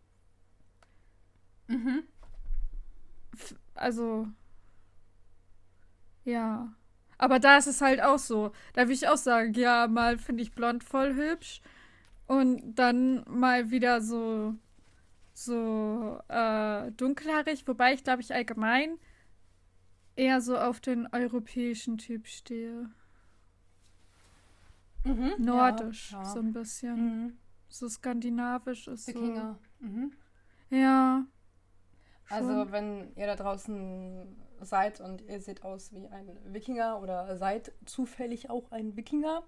[1.68, 2.04] Mhm.
[3.74, 4.28] Also,
[6.24, 6.74] ja.
[7.18, 8.52] Aber da ist es halt auch so.
[8.72, 11.60] Da will ich auch sagen, ja, mal finde ich blond voll hübsch
[12.26, 14.54] und dann mal wieder so
[15.32, 18.98] so äh, dunkelhaarig, wobei ich glaube ich allgemein
[20.16, 22.90] eher so auf den europäischen Typ stehe.
[25.04, 25.32] Mhm.
[25.38, 26.24] Nordisch, ja, ja.
[26.24, 26.96] so ein bisschen.
[26.96, 27.38] Mhm.
[27.70, 29.58] So skandinavisch ist Wikinger.
[29.78, 30.12] Mhm.
[30.70, 30.76] so.
[30.76, 31.24] Ja.
[32.28, 32.72] Also, schon.
[32.72, 38.50] wenn ihr da draußen seid und ihr seht aus wie ein Wikinger oder seid zufällig
[38.50, 39.42] auch ein Wikinger,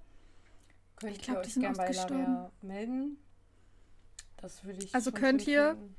[0.97, 1.91] könnt Ich glaub, ihr euch gerne bei.
[1.91, 3.19] Lavia melden.
[4.39, 4.95] Das würde ich.
[4.95, 5.97] Also könnt ihr- finden.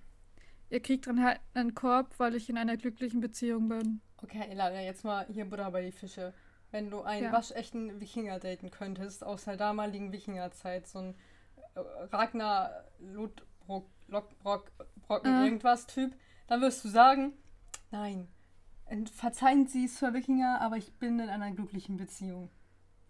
[0.70, 4.02] Ihr kriegt dann halt einen Korb, weil ich in einer glücklichen Beziehung bin.
[4.24, 6.34] Okay, Eladia, jetzt mal hier Butter bei die Fische.
[6.72, 7.32] Wenn du einen Ja.
[7.32, 11.16] waschechten Wikinger daten könntest, aus der damaligen Wikingerzeit, so ein
[11.76, 14.72] Ragnar Lodbrok, Lockbrock,
[15.08, 15.46] Brocken, Äh.
[15.46, 16.16] irgendwas Typ,
[16.48, 17.34] dann wirst du sagen,
[17.92, 18.28] nein,
[19.14, 22.50] verzeihen Sie es für Wikinger, aber ich bin in einer glücklichen Beziehung.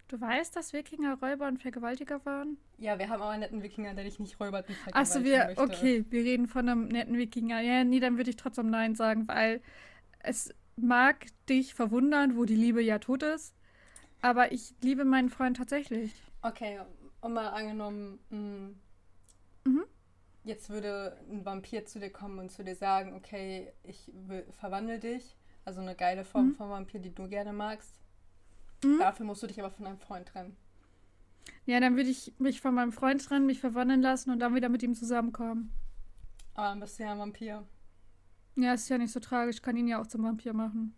[0.08, 2.58] Du weißt, dass Wikinger Räuber und Vergewaltiger waren?
[2.78, 5.46] Ja, wir haben aber einen netten Wikinger, der dich nicht räubert und Achso, vergewaltigen wir,
[5.64, 5.64] möchte.
[5.64, 7.62] okay, wir reden von einem netten Wikinger.
[7.62, 9.62] Ja, nee, dann würde ich trotzdem Nein sagen, weil
[10.20, 13.56] es mag dich verwundern, wo die Liebe ja tot ist.
[14.22, 16.14] Aber ich liebe meinen Freund tatsächlich.
[16.42, 16.80] Okay,
[17.24, 18.70] und mal angenommen, mh,
[19.66, 19.86] Mhm.
[20.44, 25.00] jetzt würde ein Vampir zu dir kommen und zu dir sagen, okay, ich will, verwandle
[25.00, 26.56] dich, also eine geile Form Mhm.
[26.56, 27.96] von Vampir, die du gerne magst.
[28.84, 29.00] Mhm.
[29.00, 30.58] Dafür musst du dich aber von deinem Freund trennen.
[31.66, 34.68] Ja, dann würde ich mich von meinem Freund trennen, mich verwandeln lassen und dann wieder
[34.68, 35.72] mit ihm zusammenkommen.
[36.56, 37.64] Aber dann bist du ja ein Vampir.
[38.58, 40.94] Ja, ist ja nicht so tragisch, kann ihn ja auch zum Vampir machen.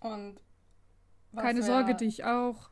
[0.00, 0.40] Und
[1.36, 2.70] Keine Sorge, dich auch.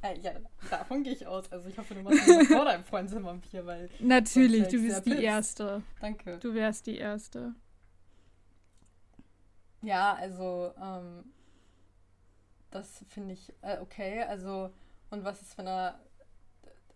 [0.00, 0.32] Äh, ja,
[0.70, 1.50] davon gehe ich aus.
[1.50, 3.90] Also ich hoffe, du machst nicht vor deinem Freund zum Vampir, weil.
[3.98, 5.22] Natürlich, du bist die pisst.
[5.22, 5.82] Erste.
[6.00, 6.38] Danke.
[6.38, 7.54] Du wärst die Erste.
[9.82, 11.24] Ja, also, ähm,
[12.70, 14.22] das finde ich äh, okay.
[14.22, 14.72] Also,
[15.10, 16.00] und was ist, wenn er,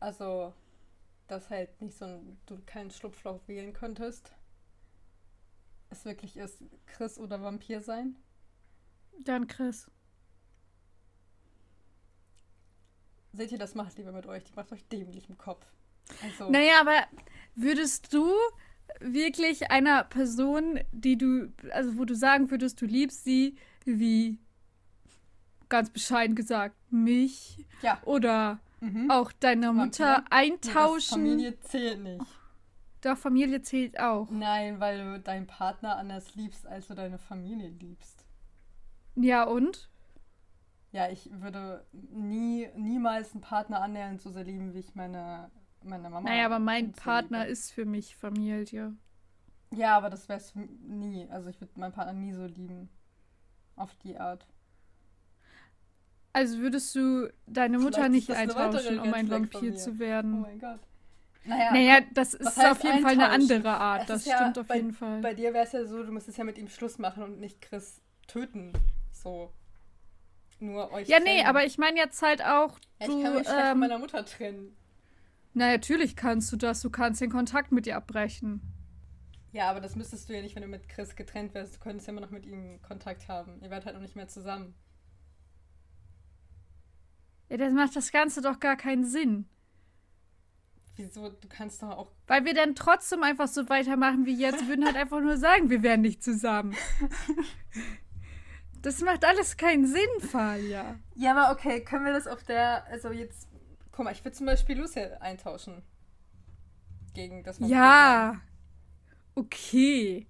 [0.00, 0.52] also,
[1.28, 4.32] dass halt nicht so ein, du keinen Schlupfloch wählen könntest?
[5.90, 8.16] Es wirklich ist, Chris oder Vampir sein?
[9.24, 9.90] Dann Chris.
[13.32, 14.44] Seht ihr, das macht lieber mit euch.
[14.44, 15.64] Die macht euch dämlich im Kopf.
[16.22, 17.04] Also, Naja, aber
[17.54, 18.30] würdest du
[19.00, 24.38] wirklich einer Person, die du, also wo du sagen würdest, du liebst sie, wie
[25.68, 28.00] ganz bescheiden gesagt, mich ja.
[28.04, 29.10] oder Mhm.
[29.10, 29.84] auch deiner Vampir?
[29.84, 31.22] Mutter Nee, das eintauschen?
[31.22, 32.26] Familie zählt nicht.
[33.00, 34.28] Doch, Familie zählt auch.
[34.30, 38.24] Nein, weil du deinen Partner anders liebst, als du deine Familie liebst.
[39.14, 39.88] Ja, und?
[40.92, 45.50] Ja, ich würde nie, niemals einen Partner annähernd so sehr lieben, wie ich meine,
[45.82, 46.28] meine Mama.
[46.28, 47.50] Naja, aber mein Partner liebe.
[47.52, 48.94] ist für mich Familie.
[49.70, 51.26] Ja, aber das wär's nie.
[51.30, 52.90] Also ich würde meinen Partner nie so lieben.
[53.74, 54.46] Auf die Art.
[56.34, 60.40] Also würdest du deine Mutter Vielleicht nicht eintauschen, um ein Vampir zu Oh werden?
[60.42, 60.80] mein Gott.
[61.44, 64.02] Naja, naja, das ist auf jeden Fall eine andere Art.
[64.02, 65.20] Es Das ja stimmt auf bei, jeden Fall.
[65.22, 67.60] Bei dir wäre es ja so, du müsstest ja mit ihm Schluss machen und nicht
[67.62, 68.72] Chris töten.
[69.10, 69.52] So.
[70.62, 71.46] Nur euch Ja, nee, trennen.
[71.48, 73.98] aber ich meine jetzt halt auch, Ja, du, ich kann mich schlecht von ähm, meiner
[73.98, 74.76] Mutter trennen.
[75.54, 78.60] na natürlich kannst du das, du kannst den Kontakt mit ihr abbrechen.
[79.50, 81.74] Ja, aber das müsstest du ja nicht, wenn du mit Chris getrennt wärst.
[81.74, 83.60] Du könntest ja immer noch mit ihm Kontakt haben.
[83.60, 84.74] Ihr werdet halt noch nicht mehr zusammen.
[87.50, 89.46] Ja, das macht das Ganze doch gar keinen Sinn.
[90.96, 91.28] Wieso?
[91.28, 92.12] Du kannst doch auch.
[92.28, 95.82] Weil wir dann trotzdem einfach so weitermachen wie jetzt, würden halt einfach nur sagen, wir
[95.82, 96.74] wären nicht zusammen.
[98.82, 100.98] Das macht alles keinen Sinn, Falia.
[101.14, 102.84] Ja, aber okay, können wir das auf der.
[102.88, 103.48] Also jetzt.
[103.92, 105.82] Guck mal, ich würde zum Beispiel Lucy eintauschen.
[107.14, 107.76] Gegen das Vampir.
[107.76, 108.40] Ja.
[109.34, 110.26] Okay.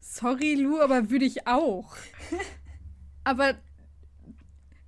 [0.00, 1.96] Sorry, Lu, aber würde ich auch.
[3.24, 3.56] Aber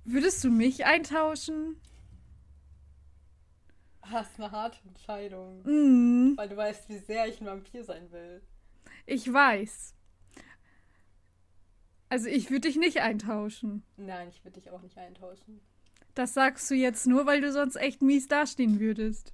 [0.05, 1.75] würdest du mich eintauschen?
[4.01, 5.61] Hast eine harte Entscheidung.
[5.63, 6.37] Mhm.
[6.37, 8.41] Weil du weißt, wie sehr ich ein Vampir sein will.
[9.05, 9.93] Ich weiß.
[12.09, 13.83] Also ich würde dich nicht eintauschen.
[13.97, 15.61] Nein, ich würde dich auch nicht eintauschen.
[16.15, 19.31] Das sagst du jetzt nur, weil du sonst echt mies dastehen würdest.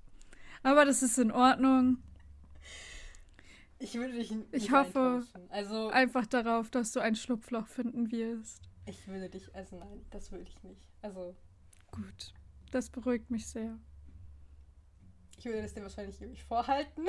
[0.62, 1.98] Aber das ist in Ordnung.
[3.80, 5.50] Ich würde dich nicht Ich hoffe eintauschen.
[5.52, 8.62] Also, einfach darauf, dass du ein Schlupfloch finden wirst.
[8.86, 10.82] ich würde dich, also nein, das würde ich nicht.
[11.02, 11.36] Also,
[11.92, 12.34] Gut.
[12.72, 13.78] Das beruhigt mich sehr.
[15.38, 17.06] ich würde das dir wahrscheinlich ewig vorhalten.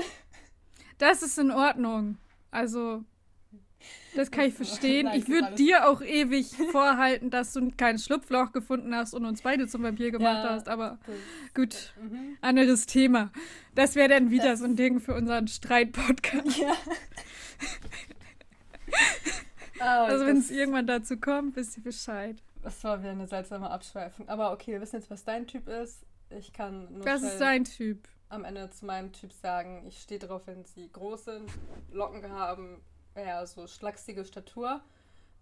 [0.98, 2.16] Das ist in Ordnung.
[2.50, 3.04] Also,
[4.14, 5.08] das kann ich verstehen.
[5.14, 9.66] Ich würde dir auch ewig vorhalten, dass du kein Schlupfloch gefunden hast und uns beide
[9.68, 10.50] zum Vampir gemacht Ja.
[10.50, 10.68] hast.
[10.68, 10.98] Aber
[11.54, 12.36] gut, Mhm.
[12.40, 13.30] anderes Thema.
[13.74, 16.56] Das wäre dann wieder Das- so ein Ding für unseren Streit-Podcast.
[16.58, 16.74] Ja.
[19.78, 22.42] Ah, Also, wenn es irgendwann dazu kommt, wisst ihr Bescheid.
[22.62, 24.28] Das war wieder eine seltsame Abschweifung.
[24.28, 26.06] Aber okay, wir wissen jetzt, was dein Typ ist.
[26.30, 28.08] Ich kann nur schnell ist dein Typ.
[28.30, 31.50] am Ende zu meinem Typ sagen, ich stehe drauf, wenn sie groß sind,
[31.92, 32.80] Locken haben,
[33.16, 34.82] ja, so schlachsige Statur.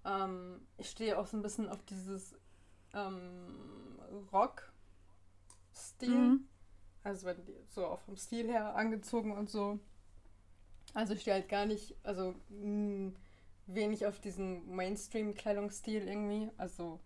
[0.04, 2.36] Ähm, ich stehe auch so ein bisschen auf dieses
[2.92, 3.98] ähm,
[4.32, 6.08] Rock-Stil.
[6.08, 6.48] Mhm.
[7.02, 9.78] Also wenn die so auch vom Stil her angezogen und so.
[10.94, 13.12] Also ich stehe halt gar nicht, also mh,
[13.66, 16.50] wenig auf diesen Mainstream-Kleidungsstil irgendwie.
[16.56, 17.00] Also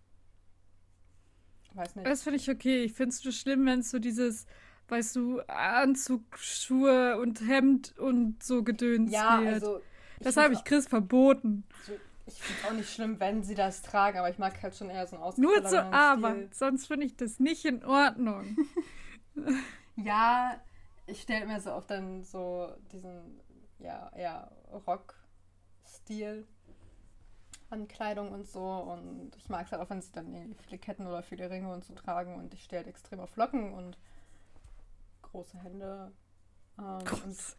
[1.74, 2.06] weiß nicht.
[2.06, 2.84] Das finde ich okay.
[2.84, 4.46] Ich finde es nur schlimm, wenn es so dieses,
[4.88, 9.54] weißt du, Anzug, Schuhe und Hemd und so Gedöns ja, wird.
[9.54, 9.80] also
[10.20, 11.64] das habe ich Chris verboten.
[12.26, 14.90] Ich finde es auch nicht schlimm, wenn sie das tragen, aber ich mag halt schon
[14.90, 16.54] eher so einen Nur zur Arbeit.
[16.54, 18.56] Sonst finde ich das nicht in Ordnung.
[20.04, 20.60] Ja,
[21.06, 23.40] ich stelle mir so oft dann so diesen,
[23.78, 24.50] ja, eher
[24.86, 26.46] Rock-Stil
[27.70, 28.64] an Kleidung und so.
[28.64, 31.72] Und ich mag es halt auch, wenn sie dann irgendwie viele Ketten oder viele Ringe
[31.72, 32.36] und so tragen.
[32.36, 33.98] Und ich stehe halt extrem auf Locken und
[35.22, 36.12] große Hände.
[36.78, 37.56] Ähm, Groß.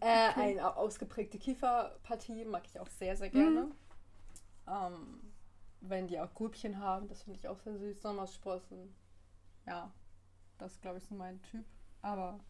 [0.00, 0.06] Äh,
[0.36, 3.62] eine au- ausgeprägte Kieferpartie mag ich auch sehr, sehr gerne.
[3.66, 3.72] Mhm.
[4.68, 5.20] Ähm,
[5.80, 8.02] wenn die auch Grübchen haben, das finde ich auch sehr süß.
[8.02, 8.94] Sommersprossen.
[9.66, 9.92] Ja,
[10.58, 11.64] das ist, glaube ich, so mein Typ.
[12.02, 12.40] Aber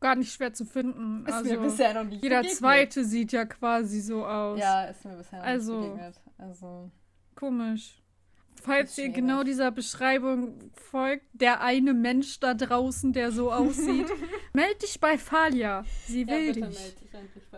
[0.00, 1.26] Gar nicht schwer zu finden.
[1.26, 2.58] ist also, mir bisher noch nicht jeder begegnet.
[2.58, 4.58] zweite sieht ja quasi so aus.
[4.58, 6.20] Ja, ist mir bisher noch Also- nicht begegnet.
[6.38, 6.90] Also,
[7.34, 8.02] Komisch.
[8.60, 14.08] Falls Ist ihr genau dieser Beschreibung folgt, der eine Mensch da draußen, der so aussieht,
[14.52, 15.84] meld dich bei Falia.
[16.06, 16.94] Sie ja, will bitte dich.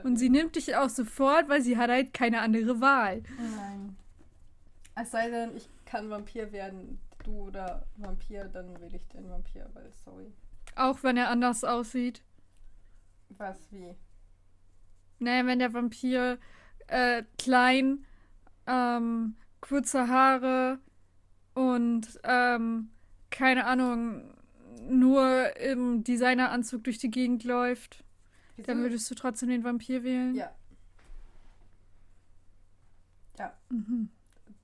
[0.02, 3.22] Und sie nimmt dich auch sofort, weil sie hat halt keine andere Wahl.
[3.38, 3.96] Nein.
[4.94, 9.68] Es sei denn, ich kann Vampir werden, du oder Vampir, dann will ich den Vampir,
[9.72, 10.32] weil, sorry.
[10.76, 12.22] Auch wenn er anders aussieht.
[13.30, 13.94] Was, wie?
[15.18, 16.38] Naja, wenn der Vampir
[16.86, 18.04] äh, klein,
[18.66, 20.78] ähm, kurze Haare
[21.54, 22.90] und ähm,
[23.30, 24.34] keine Ahnung,
[24.88, 28.04] nur im Designeranzug durch die Gegend läuft,
[28.56, 28.66] Wieso?
[28.66, 30.34] dann würdest du trotzdem den Vampir wählen?
[30.34, 30.54] Ja,
[33.70, 34.10] Mhm.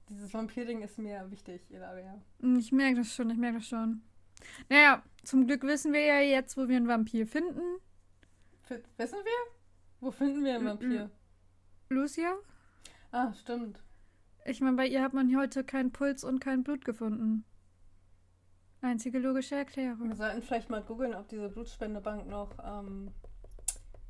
[0.08, 2.20] dieses Vampir-Ding ist mir wichtig, Ilaria.
[2.40, 4.02] Hm, Ich merke das schon, ich merke das schon.
[4.68, 7.62] Naja, zum Glück wissen wir ja jetzt, wo wir einen Vampir finden.
[8.68, 9.52] F wissen wir?
[10.00, 11.10] Wo finden wir einen Mm, Vampir?
[11.88, 12.34] Lucia?
[13.12, 13.80] Ah, stimmt.
[14.44, 17.44] Ich meine, bei ihr hat man heute keinen Puls und kein Blut gefunden.
[18.86, 20.14] Einzige logische Wir Erklärung.
[20.14, 23.10] sollten vielleicht mal googeln, ob diese Blutspendebank noch ähm,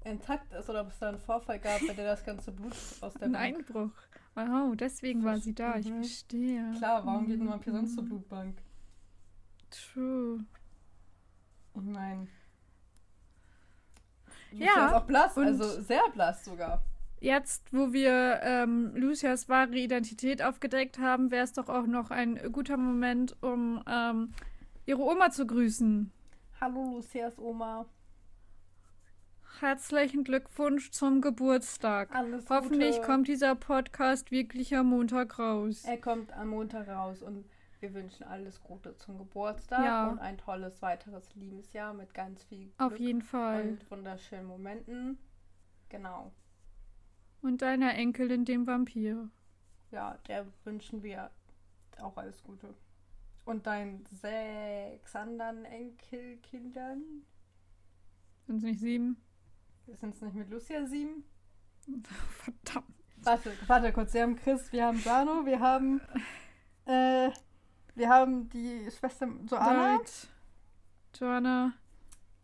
[0.05, 3.15] intakt ist oder ob es da einen Vorfall gab, bei der das ganze Blut aus
[3.15, 3.57] der Ein Bank...
[3.59, 3.91] Einbruch.
[4.35, 5.77] Wow, deswegen war sie da.
[5.77, 6.03] Ich Mhm.
[6.03, 6.73] verstehe.
[6.77, 7.51] Klar, warum geht ein Mhm.
[7.51, 8.57] Vampir sonst zur Blutbank?
[9.71, 10.45] True.
[11.75, 12.29] Ich meine...
[14.53, 16.83] Ja, ist auch blass, also sehr blass sogar.
[17.21, 22.39] Jetzt, wo wir ähm, Lucias wahre Identität aufgedeckt haben, wäre es doch auch noch ein
[22.53, 24.33] guter Moment, um ähm,
[24.87, 26.11] ihre Oma zu grüßen.
[26.61, 27.87] Hallo Lucias Oma.
[29.61, 32.15] Herzlichen Glückwunsch zum Geburtstag.
[32.15, 33.07] Alles Hoffentlich Gute.
[33.07, 35.85] kommt dieser Podcast wirklich am Montag raus.
[35.85, 37.47] Er kommt am Montag raus und
[37.81, 40.09] wir wünschen alles Gute zum Geburtstag Ja.
[40.11, 43.63] und ein tolles weiteres Lebensjahr mit ganz viel Glück Auf jeden Fall.
[43.63, 45.19] und wunderschönen Momenten.
[45.89, 46.33] Genau.
[47.43, 49.29] Und deiner Enkelin, dem Vampir.
[49.91, 51.31] Ja, der wünschen wir
[52.01, 52.75] auch alles Gute.
[53.47, 57.03] Und deinen sechs anderen Enkelkindern?
[58.47, 59.17] Sind es nicht sieben?
[59.87, 61.25] Sind es nicht mit Lucia sieben?
[62.05, 62.93] Verdammt.
[63.23, 64.13] Warte, warte kurz.
[64.13, 66.01] Wir haben Chris, wir haben Sano, wir haben
[66.85, 67.31] äh,
[67.95, 70.29] wir haben die Schwester Joanna, David,
[71.19, 71.73] Joanna,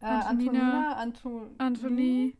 [0.00, 2.36] äh, Antonina, Antonina, Anton Anthony.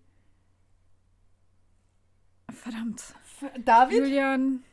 [2.50, 3.00] Verdammt.
[3.40, 4.64] F- David, Julian.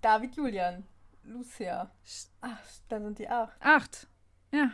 [0.00, 0.84] David, Julian,
[1.26, 1.90] Lucia.
[2.40, 3.56] Ach, da sind die acht.
[3.60, 4.06] Acht.
[4.52, 4.70] Ja.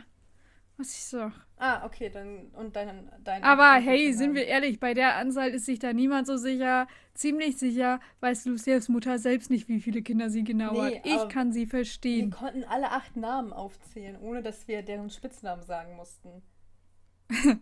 [0.77, 1.31] was ich sag.
[1.57, 5.65] Ah, okay, dann und dein, dein Aber hey, sind wir ehrlich, bei der Anzahl ist
[5.65, 6.87] sich da niemand so sicher.
[7.13, 11.05] Ziemlich sicher weiß Lucias Mutter selbst nicht, wie viele Kinder sie genau Nee, hat.
[11.05, 12.31] Ich kann sie Wir verstehen.
[12.31, 16.41] konnten alle acht Namen aufzählen, ohne dass wir deren Spitznamen sagen mussten.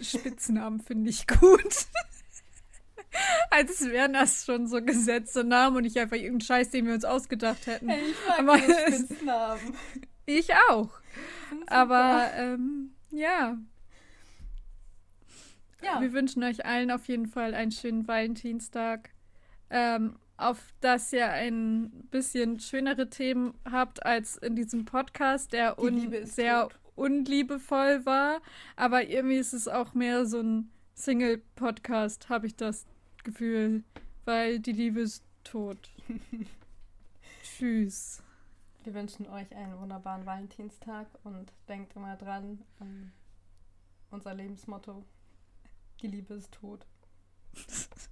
[0.00, 1.86] Spitznamen finde ich gut.
[3.50, 7.04] Als wären das schon so gesetzte Namen und nicht einfach irgendein Scheiß, den wir uns
[7.04, 7.88] ausgedacht hätten.
[7.88, 9.76] Hey, ich mag Aber Spitznamen.
[10.26, 10.90] Ich auch.
[11.66, 13.58] Aber ähm, ja,
[15.82, 19.10] ja, wir wünschen euch allen auf jeden Fall einen schönen Valentinstag.
[19.70, 26.12] Ähm, auf dass ihr ein bisschen schönere Themen habt als in diesem Podcast, der un
[26.24, 26.78] sehr tot.
[26.94, 28.40] unliebevoll war.
[28.76, 32.86] Aber irgendwie ist es auch mehr so ein Single-Podcast, habe ich das
[33.22, 33.84] Gefühl.
[34.24, 35.90] Weil die Liebe ist tot.
[37.42, 38.22] Tschüss.
[38.84, 43.12] wir wünschen euch einen wunderbaren Valentinstag und denkt immer dran an
[44.10, 45.04] unser Lebensmotto.
[46.00, 46.86] Die Liebe ist tot.